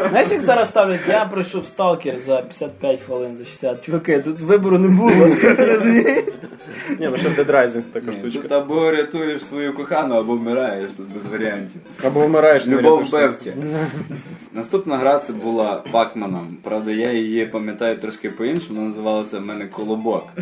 [0.10, 3.86] Знаєш, як зараз ставлять, я пройшов сталкер за 55 хвилин, за 60.
[3.86, 5.12] Чуваки, тут вибору не було.
[5.58, 6.24] розумієш?
[7.00, 8.42] Ні, ну ще Dead Rising така Ні, штучка.
[8.42, 11.82] Тут або рятуєш свою кохану, або вмираєш, тут без варіантів.
[12.06, 13.54] Або вмираєш, не Любов вбивця.
[14.54, 16.58] Наступна гра це була Пакманом.
[16.64, 20.28] Правда, я її пам'ятаю трошки по-іншому, вона називалася в мене Колобок.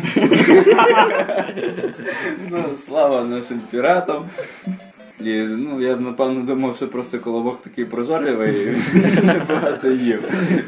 [2.50, 4.22] ну, слава нашим піратам.
[5.24, 8.76] І, ну, я напевно думав, що просто колобок такий прожорливий і
[9.48, 10.22] багато їв.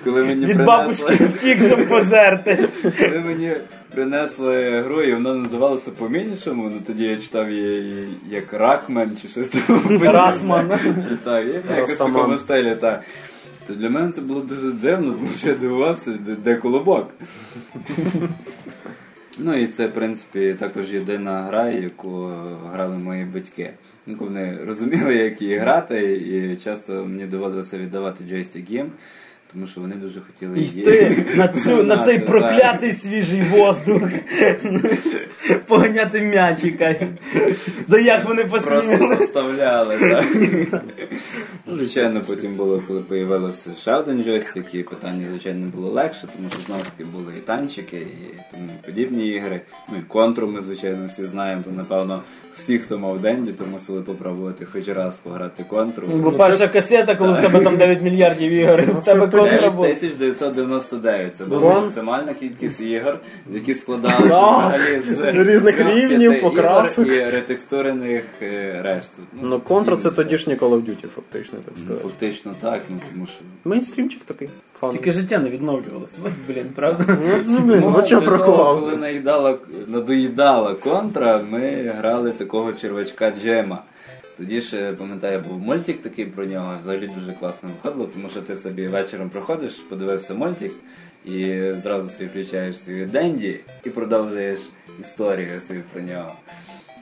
[0.05, 2.68] Коли мені Від принесли, бабушки втік, щоб пожерти.
[2.99, 3.53] коли мені
[3.95, 9.49] принесли гру, і вона називалася по-іншому, ну тоді я читав її як Ракмен чи щось
[9.49, 9.99] там.
[10.03, 10.68] Расман.
[11.25, 12.12] Так, я якось в Растаман.
[12.14, 13.03] такому стилі, так.
[13.66, 17.09] То для мене це було дуже дивно, тому що я дивувався, де, де колобок.
[19.38, 22.31] Ну і це, в принципі, також єдина гра, яку
[22.73, 23.71] грали мої батьки.
[24.07, 28.92] Ну, вони розуміли, як її грати, і часто мені доводилося віддавати джойстик їм,
[29.53, 34.03] тому що вони дуже хотіли йти на, цю, на цей проклятий свіжий воздух.
[35.67, 36.97] Поганяти м'ячика.
[37.88, 40.27] Да як вони Просто заставляли, так.
[41.67, 46.49] ну, звичайно, потім було, коли появилося ще один джойстик, і питання, звичайно, було легше, тому
[46.51, 49.61] що знову ж таки були і танчики, і тому подібні ігри.
[49.88, 52.23] Ну і контру ми, звичайно, всі знаємо, то напевно
[52.57, 56.07] всі, хто мав денді, то мусили попробувати хоч раз пограти контру.
[56.07, 59.88] Бо перша касета, коли в тебе там 9 мільярдів ігор, в тебе контра 9 була.
[59.88, 61.37] 1999.
[61.37, 63.18] Це була максимальна кількість ігор,
[63.52, 64.57] які складалися Да.
[64.59, 67.07] взагалі з Різних рівнів, покрасок.
[67.09, 69.22] і ретекстурених е, решту.
[69.42, 72.02] Ну, контра це тодішній Call of Duty, фактично, так Ну, сказати.
[72.02, 73.37] Фактично так, ну тому що.
[73.64, 74.48] Мейнстрімчик такий.
[74.92, 76.16] Тільки життя не відновлювалося.
[76.24, 77.05] От, блін, правда?
[77.46, 78.38] Ну, блін, Ну, от що для.
[78.38, 83.78] Коли наїдала, надоїдала контра, ми грали такого червачка Джема.
[84.37, 88.57] Тоді ще, пам'ятаю, був мультик такий про нього, взагалі дуже класно виходило, тому що ти
[88.57, 90.73] собі вечором приходиш, подивився мультик
[91.25, 94.59] і зразу собі включаєш свій Денді і продовжуєш
[95.01, 96.35] історію собі про нього.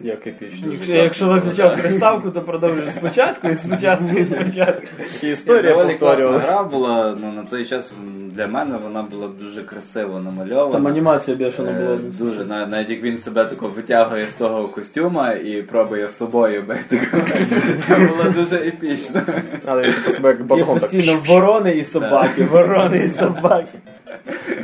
[0.03, 0.73] Як епічно.
[0.73, 4.83] Якщо, якщо виключав приставку, то продовжуєш спочатку і спочатку і спочатку.
[5.23, 6.53] І історія Доволі класна повторювалася.
[6.53, 7.91] гра була, ну на той час
[8.35, 10.73] для мене вона була дуже красиво намальована.
[10.73, 11.99] Там анімація бешена Е, була.
[12.19, 16.63] Дуже, нав- навіть як він себе тако витягує з того костюма і пробує з собою
[16.63, 17.01] бити.
[17.89, 19.23] Це було дуже епічно.
[19.67, 20.81] Але він себе як Є батон так.
[20.81, 23.79] постійно ворони і собаки, ворони і собаки.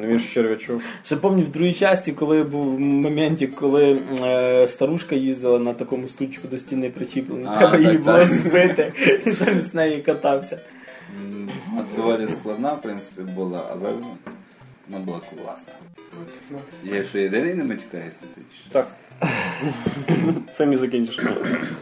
[0.00, 0.80] Ну, Він ж червячок.
[1.04, 6.48] Ще пам'ятаю в другій часті, коли був момент, коли е, старушка їздила на такому стульчику
[6.48, 8.28] до стіни причіплений, А, її було так.
[8.28, 8.92] збити,
[9.26, 10.58] і замість неї катався.
[11.96, 13.90] Доволі складна, в принципі, була, але
[14.88, 15.72] вона була класна.
[16.84, 18.70] Я що єдиний не матюкаюся на чи?
[18.72, 18.86] Так.
[20.54, 21.18] Це мій закінчиш.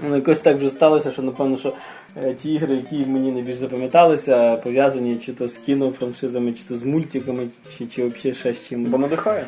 [0.08, 1.72] Ну, якось так вже сталося, що напевно, що
[2.16, 6.82] е, ті ігри, які мені найбільш запам'яталися, пов'язані чи то з кінофраншизами, чи то з
[6.82, 7.46] мультиками,
[7.78, 8.88] чи, чи взагалі ще з чимось.
[8.88, 9.46] Бо надихає.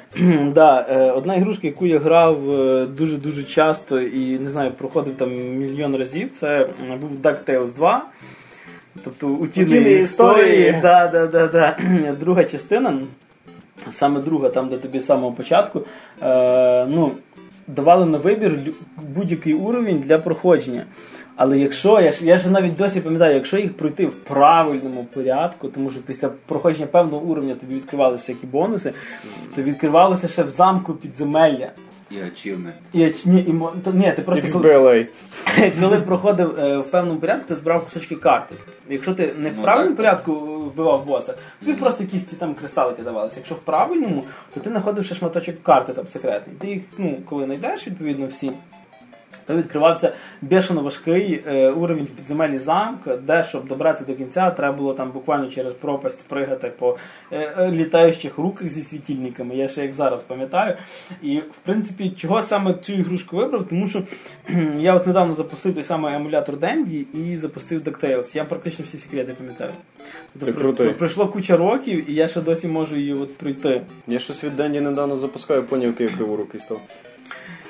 [0.55, 5.35] да, е, одна ігрушка, яку я грав е, дуже-дуже часто і не знаю, проходив там
[5.35, 6.69] мільйон разів, це
[7.01, 8.07] був DuckTales 2.
[9.05, 10.01] Тобто Утіні історії.
[10.01, 10.79] історії.
[10.83, 11.77] Да, да, да, да.
[12.21, 13.01] Друга частина.
[13.91, 15.83] Саме друга, там, де тобі з самого початку,
[16.23, 17.11] е, ну,
[17.67, 18.59] давали на вибір
[19.15, 20.85] будь-який уровень для проходження.
[21.37, 25.69] Але якщо, я ж, я ж навіть досі пам'ятаю, якщо їх пройти в правильному порядку,
[25.69, 28.93] тому що після проходження певного уровня тобі відкривалися всякі бонуси,
[29.57, 31.71] то відкривалося ще в замку підземелля.
[32.11, 32.75] І ачівмент.
[32.93, 35.07] І, ні, і, мо- ні, ти просто коли, XBLA.
[35.81, 38.55] коли проходив е, в певному порядку, ти збирав кусочки карти.
[38.89, 42.55] Якщо ти не в Ну, правильному ну, порядку вбивав боса, тобі просто якісь ті там
[42.55, 43.37] кристалики давалися.
[43.37, 46.57] Якщо в правильному, то ти знаходив ще шматочок карти там секретний.
[46.57, 48.53] Ти їх, ну, коли знайдеш, відповідно, всі.
[49.47, 54.77] То відкривався бешено важкий е, уровень в підземелі замка, де, щоб добратися до кінця, треба
[54.77, 56.97] було там буквально через пропасть пригати по
[57.33, 59.57] е, е, літаючих руках зі світильниками.
[59.57, 60.77] Я ще як зараз пам'ятаю.
[61.23, 63.65] І в принципі, чого саме цю ігрушку вибрав?
[63.69, 64.03] Тому що
[64.79, 68.37] я от недавно запустив той самий емулятор Dendy і запустив DuckTales.
[68.37, 69.71] Я практично всі секрети пам'ятаю.
[70.45, 70.91] Ти Тобто.
[70.91, 73.81] Пройшло куча років, і я ще досі можу її от пройти.
[74.07, 76.81] Я щось від Денді недавно запускаю, поняв, який я криворукий став.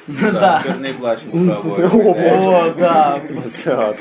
[0.08, 0.32] Да.
[0.32, 2.48] Так, чорний плащ попробував.
[2.48, 3.20] О, да.
[3.54, 3.96] Це гад.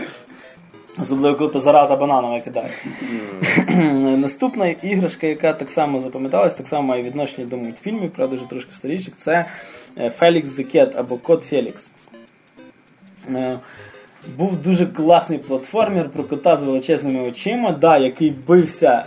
[1.01, 2.69] Особливо, коли ти зараза бананова кидає.
[4.17, 8.73] Наступна іграшка, яка так само запам'яталась, так само має відношення до мультфільмів, правда, вже трошки
[8.75, 9.45] старіших, це
[10.17, 11.87] Фелікс the Cat або Кот Фелікс.
[13.31, 13.59] Е,
[14.37, 19.05] Був дуже класний платформер про кота з величезними очима, да, який бився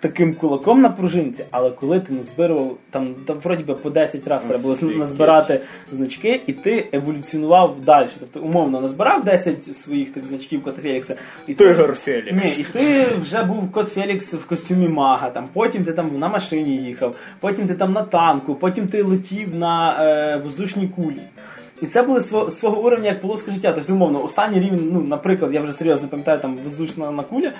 [0.00, 4.48] таким кулаком на пружинці, але коли ти назбирував, там, там вроді би по 10 разів
[4.48, 5.60] треба було назбирати
[5.92, 8.08] значки, і ти еволюціонував далі.
[8.20, 11.16] Тобто, умовно, назбирав 10 своїх тих значків кота Фелікса,
[11.46, 12.44] і ти Фелікс.
[12.44, 16.28] ні, і ти вже був кот Фелікс в костюмі мага, там, потім ти там на
[16.28, 21.20] машині їхав, потім ти там на танку, потім ти летів на е, воздушній кулі.
[21.82, 23.72] І це було свого, свого уровня як полоска життя.
[23.72, 27.52] Тобто, умовно, останній рівень, ну, наприклад, я вже серйозно пам'ятаю, там воздушна на куля,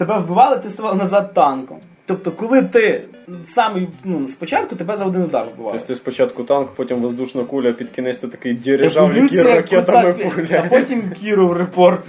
[0.00, 1.78] тебе вбивали, ти ставав назад танком.
[2.10, 3.00] Тобто, коли ти
[3.46, 5.78] саме ну, спочатку тебе за один удар вбивали.
[5.78, 10.62] Тобто ти спочатку танк, потім воздушна куля, під кінець ти такий дирижав, який ракетами Фе-
[10.64, 12.00] А потім Кіру в репорт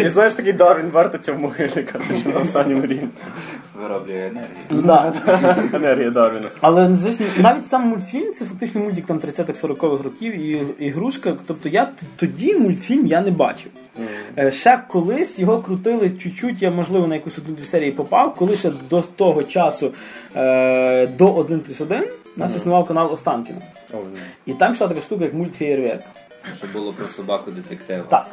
[0.00, 1.86] І знаєш, такий Дарвін вертиться в могилі,
[2.34, 3.08] на останньому рівні.
[3.82, 4.82] Вироблює енергію.
[4.86, 5.12] Да.
[5.74, 6.48] Енергія Дарвіна.
[6.60, 11.36] Але звісно, навіть сам мультфільм це фактично мультик там 30-40-х років і ігрушка.
[11.46, 13.70] Тобто я тоді мультфільм я не бачив.
[14.38, 18.72] Е, Ще колись його крутили чуть-чуть, я можливо на якусь одну серії попав, коли ще
[18.90, 19.92] до того часу
[20.36, 22.02] е, до 1 плюс 1
[22.36, 23.58] у нас існував канал Останкіна.
[24.46, 26.00] І там йшла така штука, як мультфеєрверк.
[26.58, 28.04] Що було про собаку детектива.
[28.08, 28.26] Так.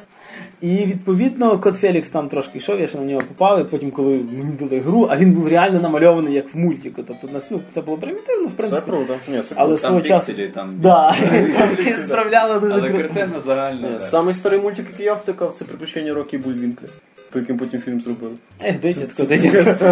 [0.61, 4.09] І відповідно кот Фелікс там трошки йшов, я ще на нього попав, і потім, коли
[4.37, 7.03] мені дали гру, а він був реально намальований як в мультику.
[7.07, 8.81] Тобто нас, ну, це було примітивно, в Це принципі.
[8.91, 9.15] круто.
[9.27, 10.25] Ні, це Але свого Там часу.
[10.25, 10.73] пікселі, там...
[10.77, 11.15] Да,
[11.57, 11.69] там
[12.05, 13.03] справляла дуже Але круто.
[13.03, 13.87] картина загальна.
[13.89, 13.99] Ні, да.
[13.99, 16.87] Самий старий мультик, який я втикав, це приключення Рокі Бульвінкля.
[17.31, 18.33] По яким потім фільм зробили.
[18.61, 19.85] Ех, дитятко, дитятко.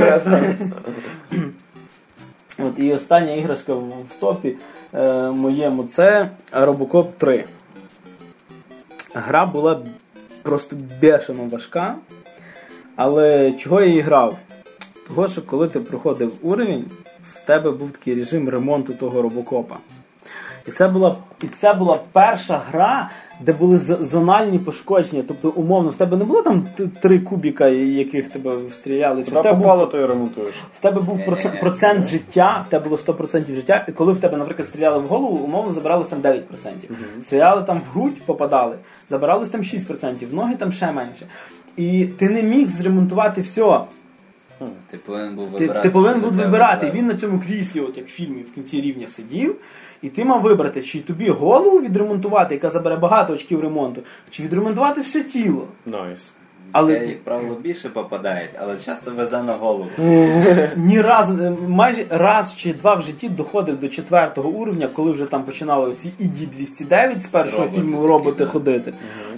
[2.59, 4.55] От, і остання іграшка в, в топі
[4.93, 7.45] е, моєму це Robocop 3.
[9.13, 9.81] Гра була
[10.41, 11.95] просто бешено важка.
[12.95, 14.37] Але чого я її грав?
[15.07, 16.85] Того, що коли ти проходив уровень,
[17.33, 19.77] в тебе був такий режим ремонту того робокопа.
[20.67, 25.23] І це була, і це була перша гра, де були зональні пошкодження.
[25.27, 26.67] Тобто, умовно, в тебе не було там
[27.01, 29.21] три кубіка, яких тебе стріляли.
[29.21, 29.39] Все.
[29.39, 30.55] В тебе, був, то і ремонтуєш.
[30.79, 34.37] в тебе був процент, процент життя, в тебе було 100% життя, і коли в тебе,
[34.37, 36.41] наприклад, стріляли в голову, умовно забиралось там 9%.
[37.21, 38.75] Стріляли там в грудь, попадали,
[39.09, 41.25] забиралось там 6%, в ноги там ще менше.
[41.77, 43.79] І ти не міг зремонтувати все.
[44.91, 45.81] Ти повинен був вибирати.
[45.81, 46.91] ти повинен був вибирати.
[46.93, 49.55] Він на цьому кріслі, от як в фільмі в кінці рівня сидів,
[50.01, 55.01] і ти мав вибрати, чи тобі голову відремонтувати, яка забере багато очків ремонту, чи відремонтувати
[55.01, 55.67] все тіло.
[55.85, 56.33] Nice.
[56.67, 59.89] Те, Але як правило, більше попадають, але часто везе на голову.
[60.75, 65.25] ні разу, е, майже раз чи два в житті доходив до четвертого уровня, коли вже
[65.25, 68.51] там починали ці ED 209 з першого Роботи фільму такі, роботи да.
[68.51, 68.93] ходити.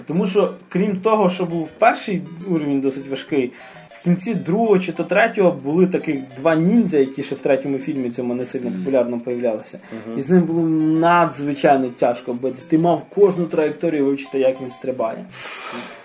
[0.06, 3.52] Тому що, крім того, що був перший уровень досить важкий,
[4.00, 8.10] в кінці другого чи то третього були таких два ніндзя, які ще в третьому фільмі
[8.10, 9.78] цьому не сильно популярно появлялися.
[10.16, 10.62] І з ним було
[11.00, 12.64] надзвичайно тяжко битися.
[12.68, 15.18] Ти мав кожну траєкторію вивчити, як він стрибає.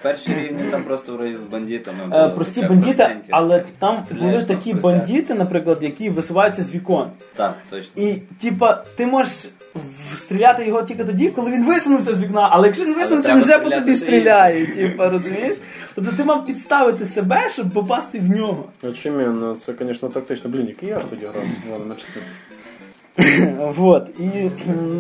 [0.02, 2.30] Перші рівні там просто з бандитами Е, було.
[2.36, 7.08] прості бандити, але там були такі бандити, наприклад, які висуваються з вікон.
[7.36, 8.04] Так, точно.
[8.04, 9.34] І, типа, ти можеш
[10.18, 13.60] стріляти його тільки тоді, коли він висунувся з вікна, але якщо він висунувся, він вже
[13.60, 15.58] по тобі стріляє, типа, розумієш?
[15.96, 18.64] Тобто ти мав підставити себе, щоб попасти в нього.
[18.84, 20.50] Очевидно, це, звісно, тактично.
[20.50, 21.46] Блін, який я ж тоді грав?
[21.72, 22.22] Ладно, на чесно.
[23.78, 24.10] Вот.
[24.20, 24.50] І,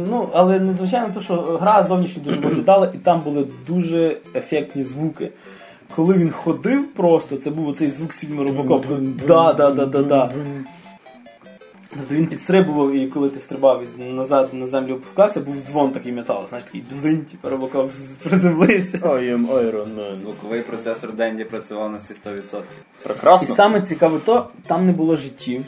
[0.10, 5.32] ну, але незвичайно те, що гра зовнішньо дуже виглядала, і там були дуже ефектні звуки.
[5.96, 8.86] Коли він ходив просто, це був оцей звук з фільму Робокоп.
[9.28, 10.32] Да, да, да, да, да.
[11.98, 16.12] Тобто він підстрибував, і коли ти стрибав і назад на землю опускався, був дзвон такий
[16.12, 18.98] метал, знаєш, такий бздинь, типу, робокоп з- приземлився.
[18.98, 20.16] I am Iron Man.
[20.22, 22.62] Звуковий процесор Денді працював на всі 100%.
[23.44, 25.66] І саме цікаве то, там не було життів.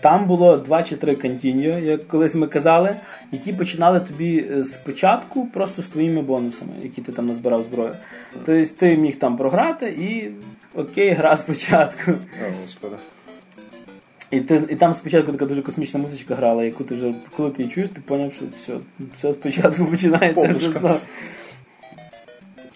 [0.00, 2.96] Там було два чи три контіньо, як колись ми казали,
[3.32, 7.94] які починали тобі е, спочатку просто з твоїми бонусами, які ти там назбирав зброю.
[8.46, 10.30] Тобто ти міг там програти і
[10.80, 12.10] окей, гра спочатку.
[12.12, 12.96] О, господи.
[14.32, 17.62] І, ти, і там спочатку така дуже космічна музичка грала, яку ти вже, коли ти
[17.62, 18.72] її чуєш, ти зрозумів, що все,
[19.18, 20.52] все спочатку починається.
[20.52, 20.98] вже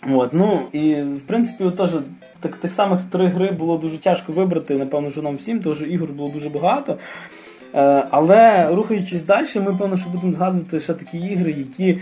[0.09, 1.91] От, ну і в принципі, теж
[2.41, 5.85] так, так самих три гри було дуже тяжко вибрати, напевно, що нам всім, тому що
[5.85, 6.99] ігор було дуже багато.
[7.75, 11.99] Е, але рухаючись далі, ми певно, що будемо згадувати ще такі ігри, які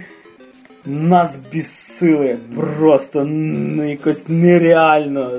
[0.87, 5.31] нас бісили просто ну, якось нереально.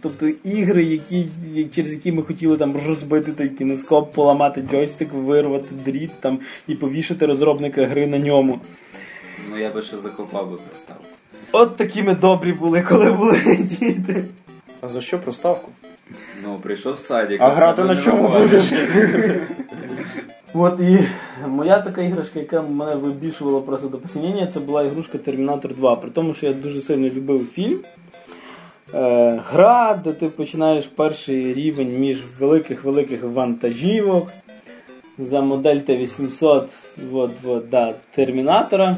[0.00, 1.26] Тобто ігри, які,
[1.74, 7.26] через які ми хотіли там розбити той кіноскоп, поламати джойстик, вирвати дріт там, і повішати
[7.26, 8.60] розробника гри на ньому.
[9.50, 11.04] Ну я би ще закопав би приставку.
[11.52, 14.24] От такі ми добрі були, коли були діти.
[14.80, 15.70] А за що проставку?
[16.44, 17.40] Ну, прийшов в садик.
[17.40, 18.64] А грати на чому будеш?
[20.54, 20.98] От і
[21.48, 25.96] моя така іграшка, яка мене вибішувала просто до посінення, це була ігрушка Термінатор 2.
[25.96, 27.78] При тому, що я дуже сильно любив фільм.
[28.94, 34.28] Е, гра, де ти починаєш перший рівень між великих-великих вантажівок
[35.18, 36.64] за модель Т-800
[37.12, 38.96] от, от, да, Термінатора.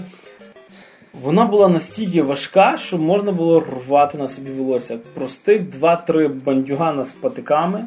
[1.12, 4.98] Вона була настільки важка, що можна було рвати на собі волосся.
[5.14, 7.84] Простих 2-3 бандюгана з патиками,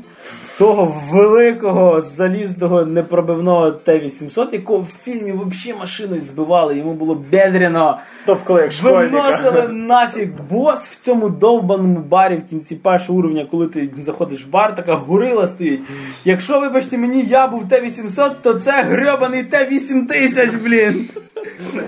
[0.58, 8.00] того великого залізного непробивного Т-800, якого в фільмі взагалі машиною збивали, йому було бедряно.
[8.26, 13.90] То вклик Виносили нафіг бос в цьому довбаному барі в кінці першого уровня, коли ти
[14.06, 15.82] заходиш в бар, така горила стоїть.
[16.26, 21.10] Якщо, вибачте мені, я був Т-800, то це грьобаний Т-8000, блін.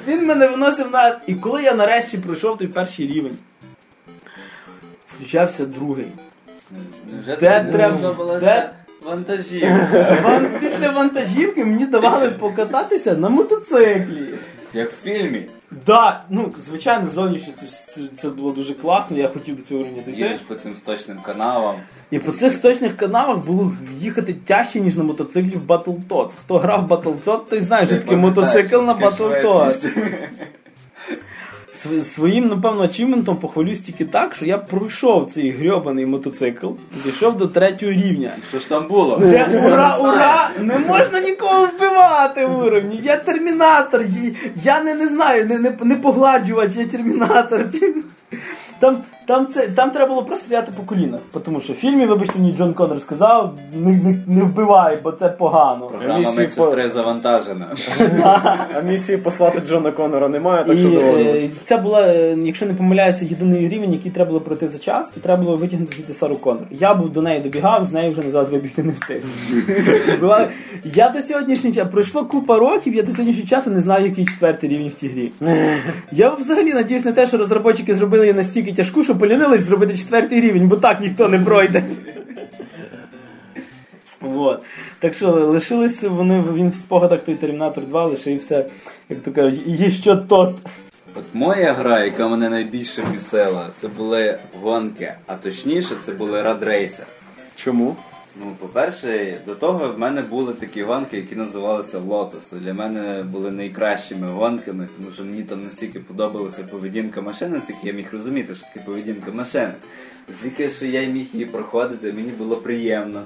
[0.08, 1.20] Він мене виносив на.
[1.28, 3.38] І коли я нарешті пройшов той перший рівень,
[5.16, 6.08] включався другий.
[7.16, 8.70] Невже Де тобі треба- було сподобалася де-
[9.10, 10.18] вантажівка?
[10.24, 14.28] Ван- Після вантажівки мені давали покататися на мотоциклі.
[14.74, 15.46] Як в фільмі.
[15.86, 20.02] Да, ну звичайно, зовнішньо це, це, це було дуже класно, я хотів до цього рівня
[20.06, 20.12] дійти.
[20.12, 21.76] Їдеш по цим сточним каналам.
[22.12, 26.32] І по цих сточних каналах було їхати тяжче, ніж на мотоциклі в Battletoads.
[26.42, 29.92] Хто грав в Battletoads, той знає, що таке мотоцикл на Battletoads.
[31.76, 36.68] Св- Своїм, напевно, ачівментом похвалюсь тільки так, що я пройшов цей грьобаний мотоцикл,
[37.06, 38.32] дійшов до третього рівня.
[38.50, 39.18] Що ж там було?
[39.18, 40.50] Де ура, ура!
[40.62, 43.00] Не можна нікого вбивати в уровні.
[43.04, 44.02] Я термінатор,
[44.64, 47.66] я не, не знаю, не, не, не погладжувач, я термінатор.
[48.80, 51.20] Там, там, це, там треба було просто стріляти по колінах.
[51.46, 55.30] Тому що в фільмі, вибачте, мені Джон Коннор сказав, не, не, не вбивай, бо це
[55.30, 55.88] погано.
[55.88, 57.66] Програма Місії медсестри завантажена.
[58.76, 61.40] А місії послати Джона Коннора немає, так що І доводилось.
[61.40, 65.12] е, це була, е, якщо не помиляюся, єдиний рівень, який треба було пройти за час,
[65.18, 66.64] і треба було витягнути звідти Сару Коннор.
[66.72, 69.18] Я був до неї добігав, з нею вже назад вибігти не встиг.
[70.84, 74.70] Я до сьогоднішнього часу пройшло купа років, я до сьогоднішнього часу не знаю, який четвертий
[74.70, 75.32] рівень в тій грі.
[76.12, 80.42] Я взагалі надіюсь на те, що розробники зробили її настільки тяжку, що полінились зробити четвертий
[80.42, 81.84] рівень, бо так ніхто не пройде.
[84.22, 84.64] Вот.
[85.00, 88.66] Так що лишилися вони, він в спогадах той Термінатор 2 лишився,
[89.10, 90.56] як то кажуть, є що тот.
[91.16, 95.14] От моя гра, яка мене найбільше бісила, це були гонки.
[95.28, 97.06] А точніше, це були радрейсер.
[97.56, 97.96] Чому?
[98.40, 102.60] Ну, по-перше, до того в мене були такі гонки, які називалися Lotus.
[102.60, 107.94] Для мене були найкращими гонками, тому що мені там настільки подобалася поведінка машини, наскільки я
[107.94, 109.74] міг розуміти, що таке поведінка машини.
[110.28, 113.24] Настільки, що я міг її проходити, мені було приємно.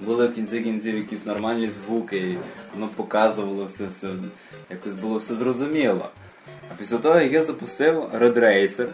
[0.00, 2.38] Були в кінці кінців якісь нормальні звуки, і
[2.74, 4.08] воно показувало все, все
[4.70, 6.08] якось було все зрозуміло.
[6.70, 8.86] А після того, як я запустив Red Racer,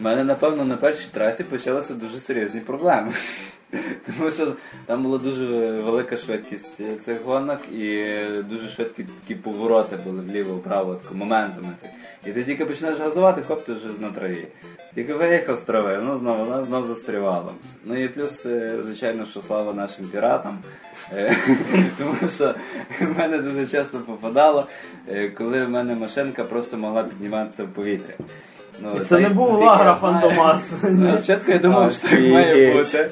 [0.00, 3.12] в мене, напевно, на першій трасі почалися дуже серйозні проблеми.
[4.06, 4.54] Тому що
[4.86, 5.46] там була дуже
[5.80, 8.04] велика швидкість цих гонок і
[8.50, 11.72] дуже швидкі такі повороти були вліво-вправо моментами.
[12.26, 14.46] І ти тільки починаєш газувати, хоп, ти вже на траві.
[14.94, 17.52] Тільки виїхав з трави, ну знову вона знов застрівала.
[17.84, 20.58] Ну і плюс, е, звичайно, що слава нашим піратам.
[21.12, 21.36] Е,
[21.98, 22.54] Тому що
[23.00, 24.66] в мене дуже часто попадало,
[25.08, 28.14] е, коли в мене машинка просто могла підніматися в повітря.
[28.82, 30.72] Ну, І це не був Лагра Фантомас.
[30.82, 33.10] Ну, Спочатку я думав, що так має бути.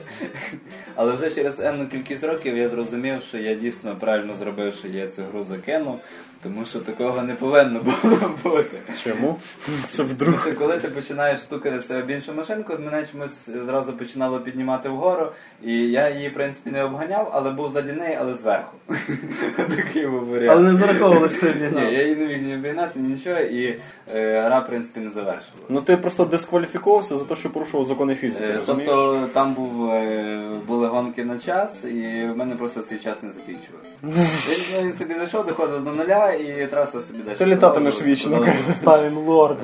[0.96, 5.08] Але вже через енну кількість років я зрозумів, що я дійсно правильно зробив, що я
[5.08, 6.00] цю гру закинув.
[6.44, 8.78] Тому що такого не повинно було бути.
[9.04, 9.38] Чому?
[9.86, 13.92] Це Тому що коли ти починаєш стукати в себе об іншу машинку, мене чомусь зразу
[13.92, 15.28] починало піднімати вгору,
[15.62, 18.76] і я її, в принципі, не обганяв, але був заді неї, але зверху.
[19.56, 20.50] Такий був варіант.
[20.50, 23.78] Але не зараховували, що ти Ні, я її не міг ні обігнати, ні нічого, і
[24.14, 25.64] е, гра, в принципі, не завершувалася.
[25.68, 28.90] Ну ти просто дискваліфікувався за те, що порушував закони фізики, Е, розумієш?
[28.90, 33.30] Тобто там був, е, були гонки на час, і в мене просто свій час не
[33.30, 33.92] закінчувався.
[34.84, 37.36] Я собі зайшов, доходив до нуля, і траса собі далі.
[37.36, 38.46] Ти літатимеш вічно.
[38.76, 39.58] Ставим лорд.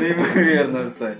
[0.00, 1.12] Неймовірно все.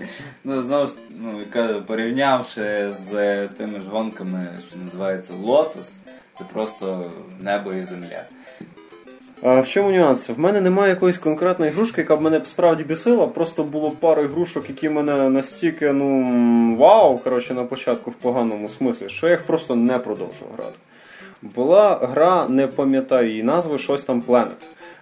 [0.43, 5.91] Ну, знову ж, ну, кажу, порівнявши з тими ж гонками, що називається Лотос,
[6.37, 7.05] це просто
[7.41, 8.23] небо і земля.
[9.41, 10.29] А в чому нюанс?
[10.29, 13.27] В мене немає якоїсь конкретної ігрушки, яка б мене справді бісила.
[13.27, 19.09] Просто було пару ігрушок, які мене настільки, ну вау, коротше, на початку в поганому смислі,
[19.09, 20.73] що я їх просто не продовжував грати.
[21.41, 24.47] Була гра, не пам'ятаю її назви, щось там Planet.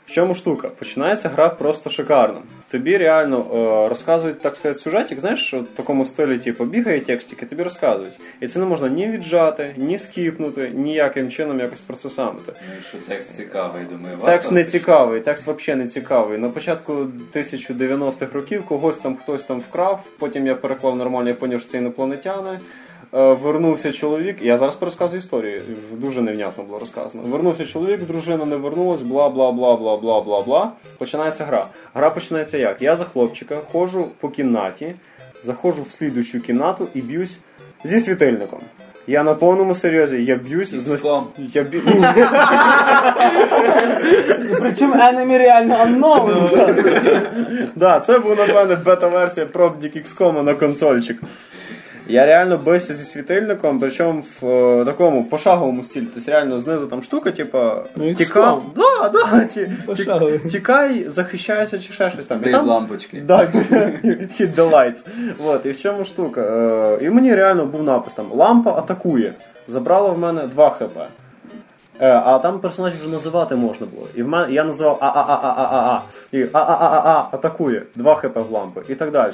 [0.06, 0.70] В чому штука?
[0.70, 2.42] Починається гра просто шикарно.
[2.72, 7.46] Тобі реально е, розказують, так сказати, сюжетик, знаєш, в такому стилі, типу, бігає текстик, і
[7.46, 8.14] тобі розказують.
[8.42, 12.54] І це не можна ні віджати, ні скіпнути, ніяким чином якось процесамити.
[12.76, 14.32] Ну, що текст цікавий, думаю, варто.
[14.32, 16.38] Текст не цікавий, текст взагалі не цікавий.
[16.38, 16.94] На початку
[17.34, 21.78] 1090-х років когось там хтось там вкрав, потім я переклав нормально, я поняв, що це
[21.78, 22.60] інопланетяни.
[23.16, 25.62] Е, Вернувся чоловік, я зараз пересказую історію,
[25.92, 27.24] дуже невнятно було розказано.
[27.28, 30.72] Вернувся чоловік, дружина не вернулась, бла бла бла бла бла бла бла.
[30.98, 31.66] Починається гра.
[31.94, 32.82] Гра починається як?
[32.82, 34.96] Я за хлопчика ходжу по кімнаті,
[35.44, 37.38] заходжу в слідущу кімнату і б'юсь
[37.84, 38.60] зі світильником.
[39.08, 41.06] Я на повному серйозі, я б'юсь з нас-
[41.38, 41.82] Я б'ю...
[44.60, 46.50] Причому enemy реально unknown.
[47.76, 51.22] Да, це був, напевне, бета-версія пробник XCOM на консольчик.
[52.08, 56.08] Я реально бився зі світильником, причому в е, такому пошаговому стилі.
[56.14, 58.64] Тобто реально знизу там штука, типа Ну, тікав.
[58.76, 60.40] Да, да, ті, Пошаговий.
[60.40, 62.38] ті- тікай, захищайся чи ще щось там.
[62.40, 63.22] І Бей там лампочки.
[63.22, 63.38] Да,
[64.40, 65.06] hit the lights.
[65.38, 66.42] Вот, і в чому штука?
[66.42, 69.34] Е, і мені реально був напис там лампа атакує.
[69.68, 70.98] Забрала в мене 2 HP.
[72.00, 74.08] Е, а там персонажів вже називати можна було.
[74.16, 76.02] І в мене я називав а-а-а-а-а-а.
[76.32, 77.84] І а-а-а-а-а атакує.
[77.96, 78.82] Два HP в лампи.
[78.90, 79.32] І так далі.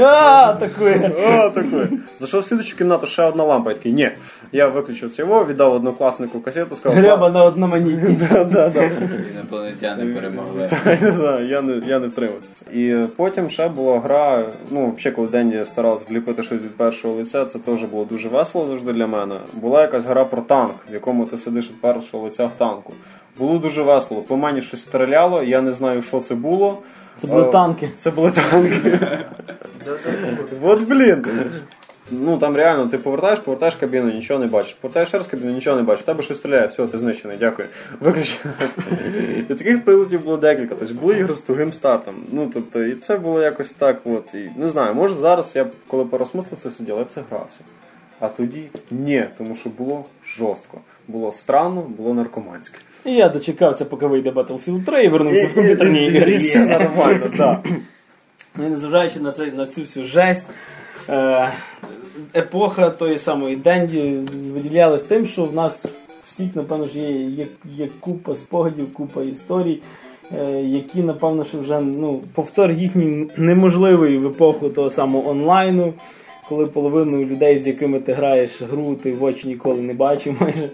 [0.00, 1.12] А, такое.
[1.26, 1.88] О, такое.
[2.20, 3.70] Зайшов в слідчу кімнату, ще одна лампа.
[3.70, 4.10] Я такий, ні.
[4.54, 6.98] Я виключив цього, віддав однокласнику касету, сказав.
[6.98, 8.20] Греба на одноманітність.
[8.32, 8.90] Да, да, да.
[9.34, 10.68] Інопланетяни перемогли.
[10.86, 12.64] Я не знаю, я не, я не втримався.
[12.72, 17.44] І потім ще була гра, ну, взагалі, коли Денді старався вліпити щось від першого лиця,
[17.44, 19.34] це теж було дуже весело завжди для мене.
[19.52, 22.92] Була якась гра про танк, в якому ти сидиш від першого лиця в танку.
[23.38, 24.20] Було дуже весело.
[24.22, 26.78] По мені щось стріляло, я не знаю, що це було.
[27.18, 27.88] Це були Е, танки.
[27.98, 28.98] Це були танки.
[30.62, 31.24] От блін.
[32.12, 34.74] Ну там реально ти повертаєш, повертаєш кабіну, нічого не бачиш.
[34.74, 36.02] Повертаєш ще раз кабіну, нічого не бачиш.
[36.02, 37.68] В тебе щось стріляє, все, ти знищений, дякую.
[38.00, 38.36] Виключи.
[39.38, 40.74] І таких приладів було декілька.
[40.74, 42.14] Тобто були ігри з тугим стартом.
[42.32, 44.00] Ну тобто, і це було якось так.
[44.04, 47.60] От і не знаю, може зараз я коли порозмислився сидів, я б це грався.
[48.20, 50.78] А тоді ні, тому що було жорстко.
[51.08, 52.78] Було странно, було наркоманське.
[53.04, 56.36] І я дочекався, поки вийде Battlefield 3 і вернувся в комп'ютерні ігри.
[56.36, 57.60] все нормально, так.
[58.56, 60.42] Ну і незважаючи на, це, на цю всю жесть,
[61.08, 61.52] е,
[62.34, 64.18] епоха тої самої Денді
[64.54, 65.86] виділялась тим, що в нас
[66.26, 67.46] всіх, напевно, ж є, є,
[67.76, 69.78] є купа спогадів, купа історій,
[70.38, 75.94] е, які, напевно, що вже ну, повтор їхній неможливий в епоху того самого онлайну,
[76.48, 80.68] коли половину людей, з якими ти граєш гру, ти в очі ніколи не бачив майже.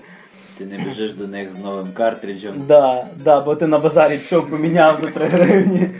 [0.59, 4.51] Ти не біжиш до них з новим картриджем, Да, да, бо ти на базарі пішов
[4.51, 5.91] поміняв за 3 гривні.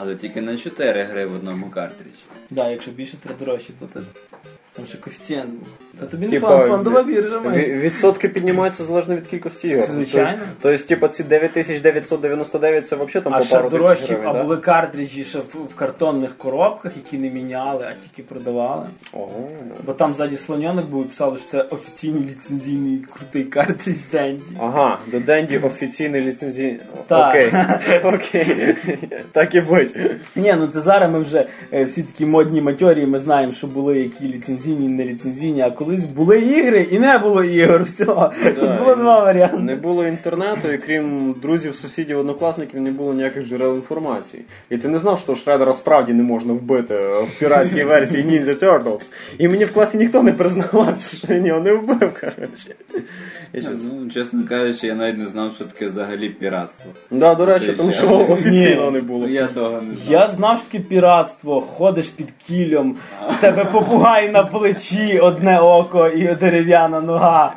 [0.00, 2.14] Але тільки на 4 гри в одному картриджі.
[2.50, 4.06] Да, якщо більше, то дорожче платити.
[4.72, 5.68] Там ще коефіцієнт був.
[6.00, 7.72] Та тобі не Типа, фан, фондова біржа майже.
[7.72, 9.84] Відсотки піднімаються залежно від кількості ігор.
[9.84, 10.38] Звичайно.
[10.60, 14.42] Тобто, тобто, ці 9999 це взагалі там А по пару тисяч дорожчі, гривень, а да?
[14.42, 18.86] були картриджі ще в, картонних коробках, які не міняли, а тільки продавали.
[19.12, 19.48] Ого.
[19.86, 24.42] Бо там ззаді слоньоник був і писали, що це офіційний ліцензійний крутий картридж Денді.
[24.60, 26.80] Ага, до Денді офіційний ліцензій.
[27.06, 27.28] Так.
[27.30, 27.52] Окей.
[28.14, 28.74] Окей.
[29.32, 29.96] Так і будь.
[30.36, 33.98] Ні, ну це зараз ми вже е, всі такі модні матьорі, ми знаємо, що були
[33.98, 37.82] які ліцензійні, не ліцензійні, а колись були ігри і не було ігор.
[37.82, 38.04] Все.
[38.04, 39.58] Тут було два варіанти.
[39.58, 44.42] Не було інтернету, і крім друзів, сусідів, однокласників, не було ніяких джерел інформації.
[44.70, 49.02] І ти не знав, що Шредера справді не можна вбити в піратській версії Ninja Turtles.
[49.38, 52.74] І мені в класі ніхто не признавався, що він його не вбив, коротше.
[53.52, 56.90] Я щас- Ну, чесно кажучи, я навіть не знав, що таке взагалі піратство.
[57.10, 58.90] Да, до речі, тому що офіційно Ні.
[58.90, 59.28] не було.
[59.28, 59.96] я того не знав.
[60.08, 62.96] Я знав, що таке піратство, ходиш під кілем,
[63.30, 65.77] в тебе попугай на плечі, одне око
[66.16, 67.52] і дерев'яна нога.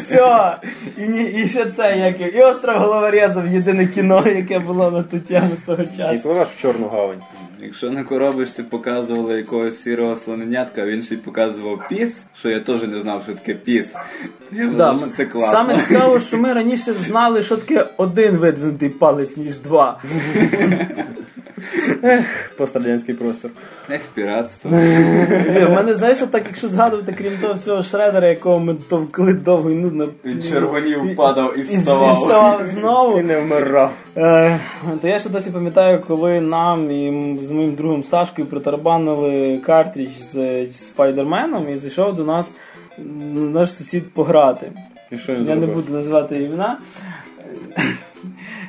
[0.00, 0.56] Все.
[0.98, 5.18] І, ні, і ще це, як і- остров головорезов, єдине кіно, яке було на ту
[5.18, 6.14] тему цього часу.
[6.14, 7.20] І пливеш в Чорну гавань.
[7.64, 12.82] Якщо на коробочці показували якогось сірого слоненятка, він ще й показував піс, що я теж
[12.82, 13.94] не знав, що таке піс.
[14.52, 15.52] Я Да, вважав, що це класно.
[15.52, 20.00] Саме цікаво, що ми раніше знали, що таке один видвинутий палець, ніж два.
[22.56, 23.50] Пострадянський простір.
[23.90, 24.70] Ех, піратство.
[24.70, 29.70] Ні, В мене, знаєш, так, якщо згадувати, крім того всього шредера, якого ми товкли довго
[29.70, 30.08] і нудно.
[30.24, 32.22] Він червонів, падав і і вставав.
[32.22, 33.18] вставав знову.
[33.18, 33.90] І не вмирав.
[34.16, 34.60] Е,
[35.02, 40.66] то я ще досі пам'ятаю, коли нам і з моїм другом Сашкою притарабанили картридж з
[40.72, 42.54] Спайдерменом і зайшов до нас
[43.34, 44.72] наш сусід пограти.
[45.10, 46.78] І що він Я не буду називати імена.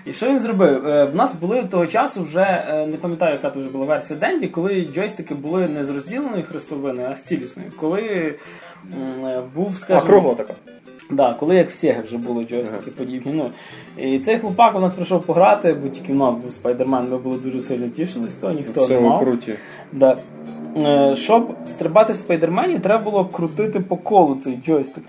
[0.05, 0.87] І що він зробив?
[0.87, 4.19] Е, В нас були того часу вже, е, не пам'ятаю, яка то вже була версія
[4.19, 7.69] Денді, коли джойстики були не з розділеної хрестовини, а з цілісної.
[7.79, 10.53] Коли е, був, А, скажімо, кругла така.
[11.09, 13.31] Да, коли як в Sega вже були джойстики подібні.
[13.35, 13.49] Ну,
[13.97, 17.37] і цей хлопак у нас прийшов пограти, бо тільки в нас був спайдермен, ми були
[17.37, 19.19] дуже сильно тішились, то ніхто Все не мав.
[19.19, 19.53] круті.
[19.91, 20.17] Да.
[20.77, 25.03] Е, щоб стрибати в спайдермені, треба було крутити по колу цей джойстик.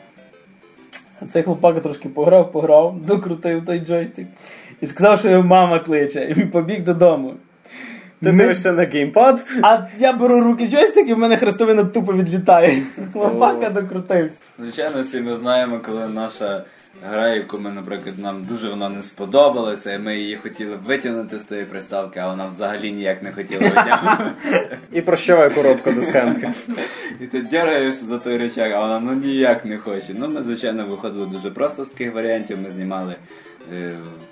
[1.32, 4.26] Цей хлопак трошки пограв, пограв, докрутив той джойстик
[4.80, 7.34] і сказав, що його мама кличе, і він побіг додому.
[8.22, 12.12] Ти Ми- дивишся на геймпад, А я беру руки джойстик і в мене хрестовина тупо
[12.12, 12.82] відлітає.
[13.12, 14.40] Хлопака докрутився.
[14.58, 16.64] Звичайно, всі ми знаємо, коли наша
[17.02, 21.42] гра, яку ми, наприклад, нам дуже вона не сподобалася, і ми її хотіли витягнути з
[21.42, 24.30] тієї приставки, а вона взагалі ніяк не хотіла витягнути.
[24.92, 26.52] і прощавай коробка до схемки.
[27.20, 30.14] І ти дергаєшся за той речак, а вона ну ніяк не хоче.
[30.18, 32.58] Ну ми, звичайно, виходили дуже просто з таких варіантів.
[32.64, 33.14] Ми знімали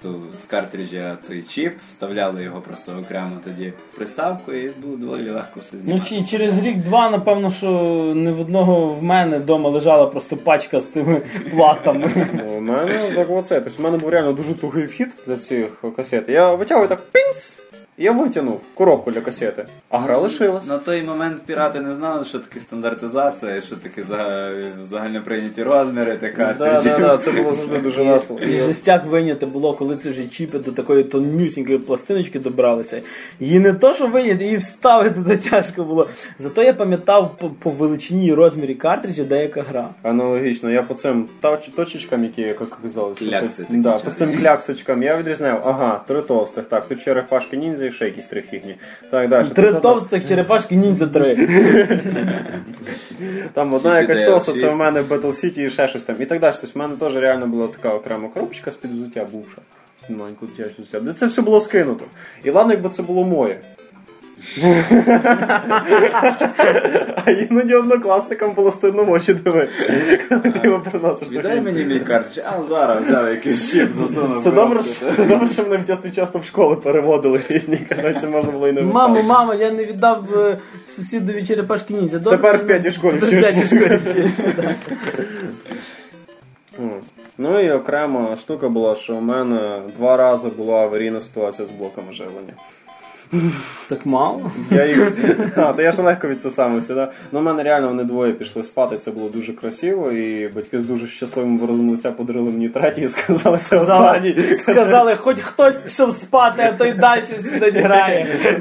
[0.03, 5.31] ту, з картриджа той чіп, вставляли його просто окремо тоді в приставку, і було доволі
[5.31, 7.69] легко все Ну чи через рік-два, напевно, що
[8.15, 11.21] не в одного в мене вдома лежала просто пачка з цими
[11.51, 12.11] платами.
[12.57, 13.61] У мене так оце.
[13.61, 15.67] Тобто, в мене був реально дуже тугий вхід для цих
[15.97, 16.29] касет.
[16.29, 17.53] Я витягую так пінц,
[17.99, 19.67] я витягнув коробку для касети.
[19.91, 20.67] А гра лишилась.
[20.67, 24.03] На той момент пірати не знали, що таке стандартизація, що таке
[24.91, 28.41] загальноприйняті розміри та Да, да, да, це було завжди дуже весело.
[28.41, 33.03] І жестяк виняти було, коли це вже чіпи до такої тонюсінької пластиночки добралися.
[33.41, 36.09] Її не то, що виняти, її вставити то тяжко було.
[36.39, 39.89] Зато я пам'ятав по, по величині і розмірі картриджа деяка гра.
[40.03, 41.29] Аналогічно, я по цим
[41.77, 46.23] точечкам, які, як казали, Клякси це, такі да, по цим кляксочкам я відрізняв, ага, три
[46.23, 48.75] товстих, так, тут черепашки ніндзя і ще якісь три фігні.
[49.11, 49.47] Так, далі.
[49.55, 51.49] Три Тут- товстих черепашки ніндзя три.
[53.55, 56.17] Там одна якась товста, це в мене в Battle City і ще щось там.
[56.21, 56.55] І так далі.
[56.61, 59.59] Тобто в мене теж реально була така окрема коробочка з-під взуття бувша.
[60.09, 61.01] Маленьку дитячу взуття.
[61.01, 62.05] Де це все було скинуто.
[62.45, 63.57] І ладно, якби це було моє.
[67.25, 70.19] А іноді однокласникам було стидно в очі дивитися.
[70.29, 71.31] Коли ти його приносиш.
[71.31, 74.45] Віддай мені мій картридж, а зараз взяв якийсь чіп, засунув.
[74.45, 78.27] Це добре, що- це добре, що мене в дитинстві часто в школи переводили різні, коротше,
[78.27, 79.29] можна було і не Мамо, випадати.
[79.29, 82.19] мамо, я не віддав е, сусідові черепашки ніндзя.
[82.19, 84.75] Тепер в ну, п'ятій школі тепер вчишся.
[87.39, 92.13] Ну і окрема штука була, що у мене два рази була аварійна ситуація з блоками
[92.13, 92.53] живлення.
[93.89, 94.51] Так мало.
[94.71, 95.13] Я їх...
[95.57, 97.07] А, то я ж легко відсосав сюди.
[97.33, 100.85] Ну, у мене реально вони двоє пішли спати, це було дуже красиво, і батьки з
[100.85, 104.57] дуже щасливим виразом лиця подарили мені третій і сказали, що останній.
[104.63, 108.61] Сказали, хоч хтось пішов спати, а той далі сидить грає.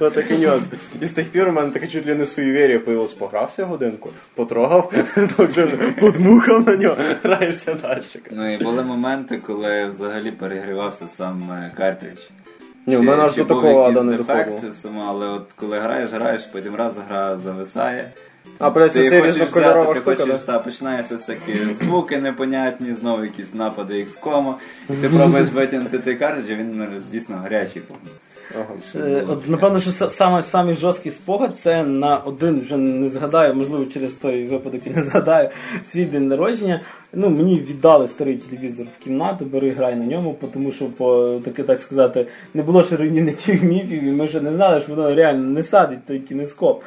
[0.00, 0.64] Ось такий нюанс.
[1.00, 3.12] І з тих пір у мене таке чуть ли не суєвір'я появилось.
[3.12, 4.92] Погрався годинку, потрогав,
[5.36, 8.00] так подмухав на нього, граєшся далі.
[8.30, 12.18] Ну і були моменти, коли взагалі перегрівався сам е, картридж.
[12.86, 14.56] Ні, Чи- мене аж до такого ада не доходило.
[14.56, 18.10] в але от коли граєш, граєш, потім раз гра зависає.
[18.58, 20.52] А, блядь, ти це хочеш різнокольорова взяти, ти штука, хочеш, да?
[20.52, 24.54] та, починаються всякі звуки непонятні, знову якісь напади XCOM,
[24.90, 27.98] і ти пробуєш витягнути той картридж, а він ну, дійсно гарячий був.
[28.56, 29.06] Ага.
[29.06, 33.84] Е, напевно, що са- саме самий жорсткий спогад це на один, вже не згадаю, можливо,
[33.84, 35.48] через той випадок і не згадаю
[35.84, 36.80] свій день народження.
[37.12, 41.62] Ну, мені віддали старий телевізор в кімнату, бери грай на ньому, тому що по таки
[41.62, 45.44] так сказати, не було ще руйнівників міфів, і ми ще не знали, що воно реально
[45.50, 46.82] не садить той кінескоп.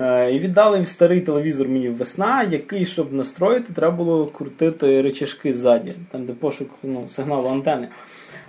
[0.00, 5.92] Е, І віддали старий телевізор мені весна, який, щоб настроїти, треба було крутити речашки ззаді,
[6.12, 7.88] там де пошук ну, сигналу антени.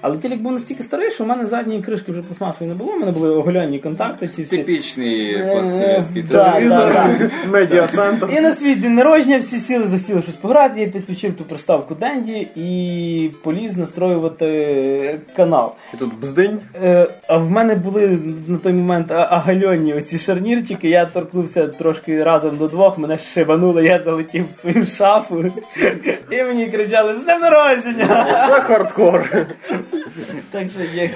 [0.02, 3.00] Але телек був настільки старий, що в мене задньої кришки вже пластмасової не було, в
[3.00, 4.28] мене були оголянні контакти.
[4.28, 4.58] Ці всі.
[4.58, 6.96] Типічний Е, постсовєтський телевізор.
[7.52, 8.28] Медіа-центр.
[8.38, 12.48] І на свій день народження всі сіли, захотіли щось пограти, я підключив ту приставку Денді
[12.56, 15.74] і поліз настроювати канал.
[15.94, 16.60] І тут бздинь.
[16.76, 22.58] Е, а в мене були на той момент агальонні оці шарнірчики, я торкнувся трошки разом
[22.58, 25.46] до двох, мене шибануло, я залетів в свою шафу,
[26.32, 28.26] і мені кричали з днем народження!
[28.48, 29.48] Це хардкор.
[30.52, 31.10] Так що є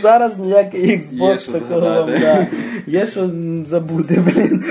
[0.00, 2.46] зараз ніякий Xbox такого вам, да.
[2.86, 3.30] Є що
[3.66, 4.64] забути, блін.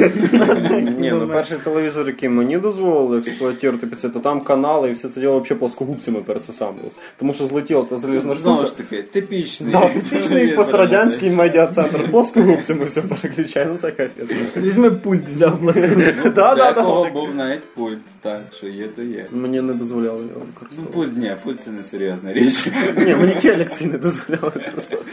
[0.99, 5.09] Ні, ну перший телевізор, який мені дозволили експлуатувати під це, то там канали і все
[5.09, 6.93] це діло взагалі плоскогубцями перецесамилось.
[7.19, 9.71] Тому що злетіла та залізна Знову ж таки, типічний.
[9.71, 12.11] Да, типічний пострадянський медіа-центр.
[12.11, 14.29] Плоскогубцями все переключає, ну це капець.
[14.57, 16.05] Візьми пульт, взяв пластину.
[16.23, 17.11] Да, да, Декого да.
[17.11, 19.25] був навіть пульт, так, що є, то є.
[19.31, 20.93] Мені не дозволяли його Ну, використовувати.
[20.97, 22.67] пульт, ні, пульт це не серйозна річ.
[22.97, 24.97] Ні, мені ті лекції не дозволяли просто.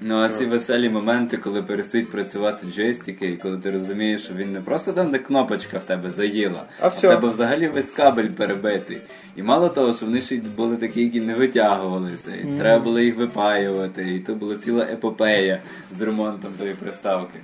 [0.00, 4.52] Ну а ці веселі моменти, коли перестають працювати джойстики, і коли ти розумієш, що він
[4.52, 8.98] не просто там, де кнопочка в тебе заїла, А в тебе взагалі весь кабель перебитий.
[9.36, 13.16] І мало того, що вони ще були такі, які не витягувалися, і треба було їх
[13.16, 15.60] випаювати, і то була ціла епопея
[15.98, 17.38] з ремонтом тої приставки.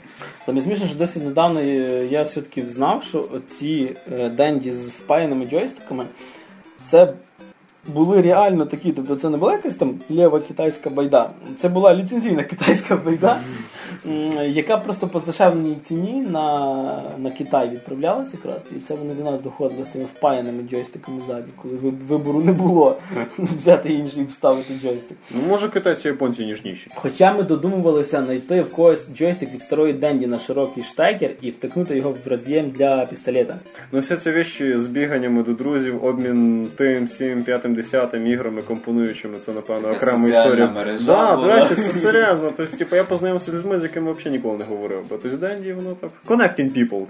[0.47, 3.97] Саме смішно, що досить недавно е, я все-таки знав, що ці
[4.31, 6.05] денді з впаяними джойстиками
[6.85, 7.13] це
[7.87, 11.31] були реально такі, тобто це не була якась там лєва китайська байда.
[11.59, 13.37] Це була ліцензійна китайська байда,
[14.47, 18.61] яка просто по здешевленій ціні на, на Китай відправлялась якраз.
[18.77, 22.53] І це вони до нас доходили з тими впаяними джойстиками ззаді, коли ви- вибору не
[22.53, 22.97] було
[23.39, 25.17] взяти інший і вставити джойстик.
[25.31, 26.91] Ну, може китайці і японці ніжніші.
[26.95, 31.97] Хоча ми додумувалися знайти в когось джойстик від старої Денді на широкий штекер і втикнути
[31.97, 33.57] його в роз'єм для пістолета.
[33.93, 39.39] Ну, всі ці вещі з біганнями до друзів, обмін тим, сім, п'ятим, десятим іграми, компонуючими,
[39.47, 40.67] це, напевно, Така окрема історія.
[40.75, 41.47] мережа Да, була.
[41.49, 42.53] до речі, це серйозно.
[42.57, 44.99] Тобто, типу, я познайомився з людьми, з якими взагалі ніколи не говорив.
[45.11, 46.11] Бо тобто Денді, воно так.
[46.27, 47.07] Connecting people.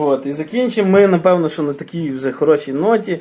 [0.00, 3.20] От, і закінчимо ми, напевно, що на такій вже хорошій ноті.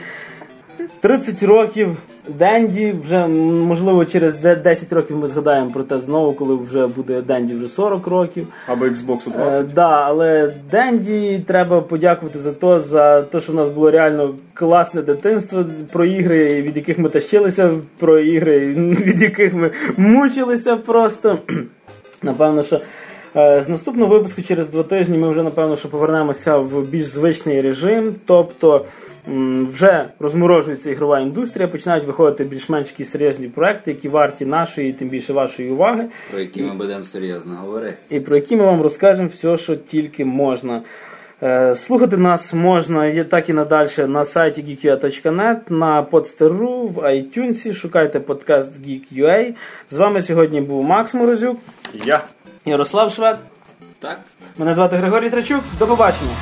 [1.01, 1.97] 30 років
[2.28, 7.53] Денді, вже можливо через 10 років ми згадаємо про те знову, коли вже буде Денді
[7.53, 8.47] вже 40 років.
[8.67, 9.74] Або Xbox Е, 20.
[9.74, 15.01] да, але Денді треба подякувати за то, за те, що в нас було реально класне
[15.01, 18.74] дитинство про ігри, від яких ми тащилися, про ігри,
[19.05, 21.38] від яких ми мучилися просто.
[22.24, 22.80] Напевно, що е,
[23.36, 28.15] з наступного випуску через два тижні ми вже напевно що повернемося в більш звичний режим.
[28.25, 28.86] Тобто
[29.69, 35.34] вже розморожується ігрова індустрія, починають виходити більш-менш якісь серйозні проекти, які варті нашої, тим більше
[35.34, 37.97] вашої уваги Про які ми будемо серйозно говорити.
[38.09, 40.81] і про які ми вам розкажемо все, що тільки можна.
[41.43, 47.73] Е, Слухати нас можна є так і надалі на сайті geekia.net, на Podster.ru, в iTunes,
[47.73, 49.53] шукайте подкаст Geek.ua.
[49.91, 51.57] З вами сьогодні був Макс Морозюк,
[52.05, 52.21] Я.
[52.66, 53.38] Ярослав Швед.
[53.99, 54.20] Так?
[54.57, 55.64] Мене звати Григорій Трачук.
[55.80, 56.36] До побачення.